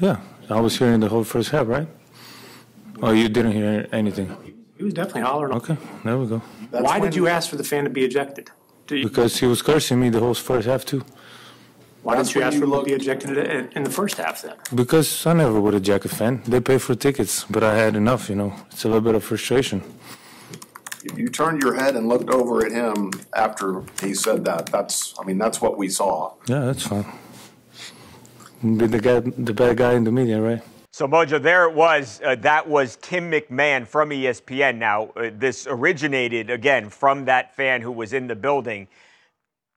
Yeah, 0.00 0.16
I 0.50 0.60
was 0.60 0.76
hearing 0.78 1.00
the 1.00 1.08
whole 1.08 1.24
first 1.24 1.50
half, 1.50 1.66
right? 1.68 1.86
Oh, 3.02 3.12
you 3.12 3.28
didn't 3.28 3.52
hear 3.52 3.86
anything? 3.92 4.28
He 4.76 4.82
was 4.84 4.94
definitely 4.94 5.22
hollering. 5.22 5.52
Okay, 5.54 5.76
there 6.04 6.18
we 6.18 6.26
go. 6.26 6.38
Why 6.70 6.98
did 6.98 7.14
you 7.14 7.28
ask 7.28 7.48
for 7.50 7.56
the 7.56 7.64
fan 7.64 7.84
to 7.84 7.90
be 7.90 8.04
ejected? 8.04 8.50
Did 8.86 8.98
you- 8.98 9.08
Because 9.08 9.38
he 9.38 9.46
was 9.46 9.62
cursing 9.62 10.00
me 10.00 10.08
the 10.10 10.20
whole 10.20 10.34
first 10.34 10.66
half, 10.66 10.84
too. 10.84 11.02
why 12.02 12.16
didn't 12.16 12.34
you 12.34 12.42
ask 12.42 12.58
for 12.58 12.64
him 12.64 12.72
to 12.72 12.82
be 12.82 12.92
ejected 12.92 13.30
in- 13.38 13.68
in 13.76 13.82
the 13.84 13.90
first 13.90 14.16
half 14.18 14.42
then? 14.42 14.54
Because 14.74 15.26
I 15.26 15.32
never 15.34 15.58
would 15.60 15.74
eject 15.74 16.04
a 16.04 16.08
fan. 16.08 16.42
They 16.46 16.60
pay 16.60 16.78
for 16.78 16.94
tickets, 16.94 17.44
but 17.48 17.62
I 17.62 17.74
had 17.76 17.94
enough, 17.96 18.28
you 18.28 18.34
know. 18.36 18.52
It's 18.70 18.84
a 18.84 18.88
little 18.88 19.00
bit 19.08 19.14
of 19.14 19.22
frustration. 19.24 19.80
You 21.16 21.28
turned 21.28 21.62
your 21.62 21.74
head 21.74 21.96
and 21.96 22.08
looked 22.08 22.30
over 22.30 22.64
at 22.64 22.72
him 22.72 23.12
after 23.34 23.82
he 24.00 24.14
said 24.14 24.44
that. 24.46 24.66
That's, 24.66 25.14
I 25.18 25.24
mean, 25.24 25.38
that's 25.38 25.60
what 25.60 25.76
we 25.76 25.88
saw. 25.88 26.34
Yeah, 26.46 26.60
that's 26.60 26.86
fine. 26.86 27.06
Be 28.62 28.86
the 28.86 29.00
guy, 29.00 29.20
the 29.20 29.52
bad 29.52 29.76
guy 29.76 29.92
in 29.92 30.04
the 30.04 30.12
media, 30.12 30.40
right? 30.40 30.62
So, 30.92 31.06
Mojo, 31.06 31.42
there 31.42 31.68
it 31.68 31.74
was. 31.74 32.20
Uh, 32.24 32.36
that 32.36 32.68
was 32.68 32.96
Tim 33.02 33.30
McMahon 33.30 33.86
from 33.86 34.10
ESPN. 34.10 34.76
Now, 34.76 35.10
uh, 35.16 35.30
this 35.34 35.66
originated, 35.66 36.50
again, 36.50 36.88
from 36.88 37.26
that 37.26 37.54
fan 37.54 37.82
who 37.82 37.92
was 37.92 38.12
in 38.12 38.26
the 38.26 38.36
building. 38.36 38.88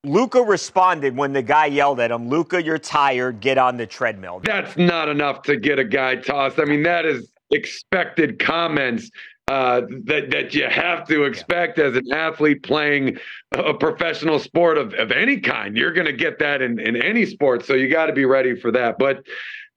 Luka 0.03 0.41
responded 0.41 1.17
when 1.17 1.33
the 1.33 1.41
guy 1.41 1.65
yelled 1.65 1.99
at 1.99 2.11
him, 2.11 2.29
Luka, 2.29 2.63
you're 2.63 2.77
tired. 2.77 3.41
Get 3.41 3.57
on 3.57 3.77
the 3.77 3.87
treadmill. 3.87 4.41
That's 4.43 4.77
not 4.77 5.09
enough 5.09 5.41
to 5.43 5.57
get 5.57 5.79
a 5.79 5.83
guy 5.83 6.15
tossed. 6.15 6.59
I 6.59 6.65
mean, 6.65 6.83
that 6.83 7.05
is 7.05 7.29
expected 7.51 8.39
comments 8.39 9.09
uh, 9.47 9.81
that 10.05 10.29
that 10.29 10.53
you 10.53 10.67
have 10.67 11.07
to 11.07 11.23
expect 11.23 11.79
as 11.79 11.95
an 11.95 12.11
athlete 12.11 12.63
playing 12.63 13.17
a 13.53 13.73
professional 13.73 14.39
sport 14.39 14.77
of, 14.77 14.93
of 14.95 15.11
any 15.11 15.39
kind. 15.39 15.77
You're 15.77 15.93
going 15.93 16.07
to 16.07 16.13
get 16.13 16.39
that 16.39 16.61
in, 16.61 16.79
in 16.79 17.01
any 17.01 17.25
sport, 17.25 17.65
so 17.65 17.73
you 17.73 17.89
got 17.89 18.07
to 18.07 18.13
be 18.13 18.25
ready 18.25 18.59
for 18.59 18.71
that. 18.71 18.97
But 18.99 19.25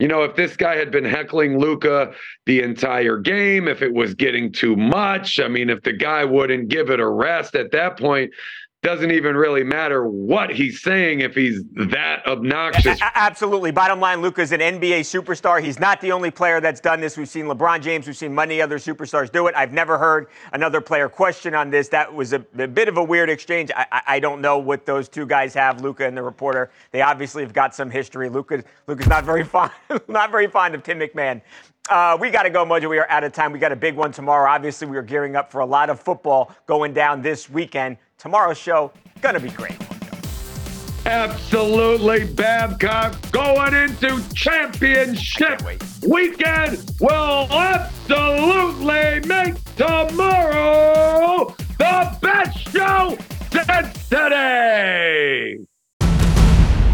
you 0.00 0.08
know, 0.08 0.22
if 0.22 0.34
this 0.34 0.56
guy 0.56 0.76
had 0.76 0.90
been 0.90 1.04
heckling 1.04 1.58
Luka 1.58 2.14
the 2.46 2.62
entire 2.62 3.18
game, 3.18 3.68
if 3.68 3.82
it 3.82 3.92
was 3.92 4.14
getting 4.14 4.50
too 4.50 4.74
much, 4.74 5.38
I 5.38 5.46
mean, 5.46 5.70
if 5.70 5.82
the 5.82 5.92
guy 5.92 6.24
wouldn't 6.24 6.68
give 6.68 6.90
it 6.90 6.98
a 7.00 7.08
rest 7.08 7.54
at 7.54 7.70
that 7.72 7.98
point, 7.98 8.32
doesn't 8.82 9.10
even 9.10 9.36
really 9.36 9.62
matter 9.62 10.06
what 10.06 10.50
he's 10.50 10.80
saying 10.80 11.20
if 11.20 11.34
he's 11.34 11.62
that 11.74 12.26
obnoxious. 12.26 12.98
A- 13.00 13.18
absolutely. 13.18 13.70
Bottom 13.70 14.00
line, 14.00 14.22
Luka's 14.22 14.52
an 14.52 14.60
NBA 14.60 15.00
superstar. 15.00 15.62
He's 15.62 15.78
not 15.78 16.00
the 16.00 16.12
only 16.12 16.30
player 16.30 16.62
that's 16.62 16.80
done 16.80 16.98
this. 17.00 17.18
We've 17.18 17.28
seen 17.28 17.44
LeBron 17.44 17.82
James, 17.82 18.06
we've 18.06 18.16
seen 18.16 18.34
many 18.34 18.62
other 18.62 18.78
superstars 18.78 19.30
do 19.30 19.46
it. 19.48 19.54
I've 19.54 19.74
never 19.74 19.98
heard 19.98 20.28
another 20.54 20.80
player 20.80 21.10
question 21.10 21.54
on 21.54 21.68
this. 21.68 21.88
That 21.88 22.12
was 22.12 22.32
a, 22.32 22.42
a 22.58 22.66
bit 22.66 22.88
of 22.88 22.96
a 22.96 23.04
weird 23.04 23.28
exchange. 23.28 23.70
I, 23.76 23.86
I, 23.92 24.02
I 24.06 24.20
don't 24.20 24.40
know 24.40 24.56
what 24.58 24.86
those 24.86 25.10
two 25.10 25.26
guys 25.26 25.52
have, 25.52 25.82
Luka 25.82 26.06
and 26.06 26.16
the 26.16 26.22
reporter. 26.22 26.70
They 26.90 27.02
obviously 27.02 27.42
have 27.42 27.52
got 27.52 27.74
some 27.74 27.90
history. 27.90 28.30
Luka, 28.30 28.64
Luka's 28.86 29.08
not 29.08 29.24
very 29.24 29.44
fond, 29.50 29.72
not 30.08 30.30
very 30.30 30.46
fond 30.46 30.74
of 30.74 30.82
Tim 30.82 31.00
McMahon. 31.00 31.42
Uh, 31.90 32.16
we 32.20 32.30
got 32.30 32.44
to 32.44 32.50
go, 32.50 32.64
Mojo. 32.64 32.88
We 32.88 32.98
are 32.98 33.10
out 33.10 33.24
of 33.24 33.32
time. 33.32 33.50
We 33.50 33.58
got 33.58 33.72
a 33.72 33.76
big 33.76 33.96
one 33.96 34.12
tomorrow. 34.12 34.48
Obviously, 34.48 34.86
we 34.86 34.96
are 34.96 35.02
gearing 35.02 35.34
up 35.34 35.50
for 35.50 35.60
a 35.60 35.66
lot 35.66 35.90
of 35.90 35.98
football 36.00 36.54
going 36.66 36.94
down 36.94 37.20
this 37.20 37.50
weekend. 37.50 37.96
Tomorrow's 38.16 38.58
show 38.58 38.92
gonna 39.20 39.40
be 39.40 39.50
great. 39.50 39.76
Absolutely, 41.04 42.32
Babcock 42.32 43.16
going 43.32 43.74
into 43.74 44.22
championship 44.34 45.62
weekend 46.06 46.92
will 47.00 47.48
absolutely 47.50 49.20
make 49.26 49.54
tomorrow 49.74 51.52
the 51.78 52.18
best 52.20 52.58
show 52.70 53.18
since 53.50 54.08
today. 54.08 55.56